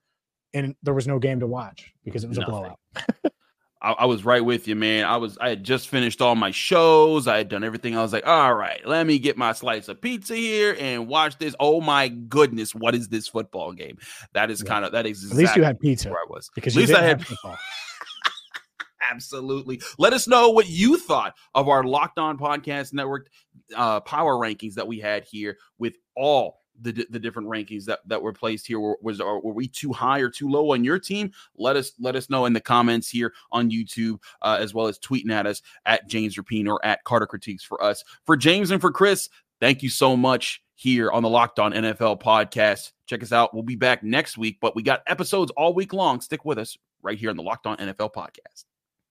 and 0.55 0.75
there 0.83 0.95
was 0.95 1.07
no 1.07 1.19
game 1.19 1.41
to 1.41 1.47
watch 1.47 1.93
because 2.05 2.25
it 2.25 2.29
was 2.29 2.39
Nothing. 2.39 2.55
a 2.55 2.59
blowout. 2.59 2.79
I, 3.83 3.93
I, 3.93 4.05
was 4.05 4.25
right 4.25 4.45
with 4.45 4.69
you, 4.69 4.77
man. 4.77 5.05
I 5.05 5.17
was 5.17 5.39
I 5.39 5.51
had 5.51 5.65
just 5.65 5.89
finished 5.89 6.21
all 6.21 6.35
my 6.35 6.51
shows. 6.51 7.27
I 7.27 7.39
had 7.39 7.49
done 7.49 7.65
everything. 7.65 7.97
I 7.97 8.03
was 8.03 8.13
like, 8.13 8.27
all 8.27 8.55
right, 8.55 8.81
let 8.87 9.07
me 9.07 9.19
get 9.19 9.39
my 9.39 9.53
slice 9.53 9.89
of 9.89 10.01
pizza 10.01 10.35
here 10.37 10.77
and 10.79 11.09
watch 11.09 11.39
this. 11.39 11.55
Oh 11.59 11.81
my 11.81 12.09
goodness, 12.09 12.75
what 12.75 12.95
is 12.95 13.09
this 13.09 13.29
football 13.29 13.73
game? 13.73 13.99
That 14.33 14.51
is 14.51 14.63
yeah. 14.63 14.69
kind 14.69 14.85
of 14.85 14.93
that 14.93 15.07
is 15.07 15.23
exactly 15.23 15.45
at 15.45 15.47
least 15.47 15.57
you 15.57 15.65
had 15.65 15.81
pizza 15.81 16.11
where 16.11 16.19
I 16.19 16.27
was. 16.29 16.51
Because 16.55 16.77
at 16.77 16.81
least 16.81 16.95
I 16.95 17.03
had 17.03 17.25
football. 17.25 17.57
Absolutely. 19.11 19.81
Let 19.99 20.13
us 20.13 20.29
know 20.29 20.51
what 20.51 20.69
you 20.69 20.99
thought 20.99 21.35
of 21.55 21.69
our 21.69 21.83
Locked 21.83 22.19
On 22.19 22.39
Podcast 22.39 22.93
Network 22.93 23.29
uh, 23.75 24.01
power 24.01 24.35
rankings 24.35 24.75
that 24.75 24.87
we 24.87 25.01
had 25.01 25.25
here 25.25 25.57
with 25.79 25.97
all 26.15 26.60
the, 26.83 27.07
the 27.11 27.19
different 27.19 27.49
rankings 27.49 27.85
that, 27.85 28.01
that 28.07 28.23
were 28.23 28.33
placed 28.33 28.67
here 28.67 28.81
were, 28.81 28.97
was 29.03 29.21
are, 29.21 29.41
were 29.41 29.53
we 29.53 29.69
too 29.69 29.93
high 29.93 30.21
or 30.21 30.29
too 30.29 30.49
low 30.49 30.73
on 30.73 30.85
your 30.85 30.99
team? 30.99 31.33
Let 31.57 31.77
us 31.77 31.93
let 31.99 32.17
us 32.17 32.31
know 32.31 32.47
in 32.47 32.53
the 32.53 32.61
comments 32.61 33.09
here 33.09 33.33
on 33.53 33.71
youtube 33.71 34.21
uh, 34.43 34.59
as 34.61 34.75
well 34.75 34.87
as 34.87 34.99
tweeting 34.99 35.31
at 35.31 35.47
us 35.47 35.63
at 35.87 36.09
james 36.09 36.37
rapien 36.37 36.69
or 36.69 36.85
at 36.85 37.05
carter 37.05 37.27
critiques 37.27 37.65
for 37.65 37.83
us. 37.83 38.05
For 38.25 38.37
james 38.37 38.71
and 38.71 38.81
for 38.81 38.91
chris 38.91 39.29
thank 39.61 39.83
you 39.83 39.89
so 39.89 40.17
much 40.17 40.63
here 40.75 41.11
on 41.11 41.23
the 41.23 41.29
locked 41.29 41.59
on 41.59 41.73
nfl 41.73 42.21
podcast. 42.21 42.93
Check 43.07 43.23
us 43.23 43.33
out. 43.33 43.53
We'll 43.53 43.63
be 43.63 43.77
back 43.77 44.03
next 44.03 44.39
week 44.39 44.59
but 44.61 44.75
we 44.75 44.83
got 44.83 45.03
episodes 45.07 45.51
all 45.57 45.75
week 45.75 45.93
long. 45.93 46.21
Stick 46.21 46.45
with 46.45 46.59
us 46.59 46.77
right 47.03 47.19
here 47.19 47.31
on 47.31 47.37
the 47.37 47.43
locked 47.43 47.67
on 47.67 47.77
nfl 47.77 48.13
podcast 48.13 48.65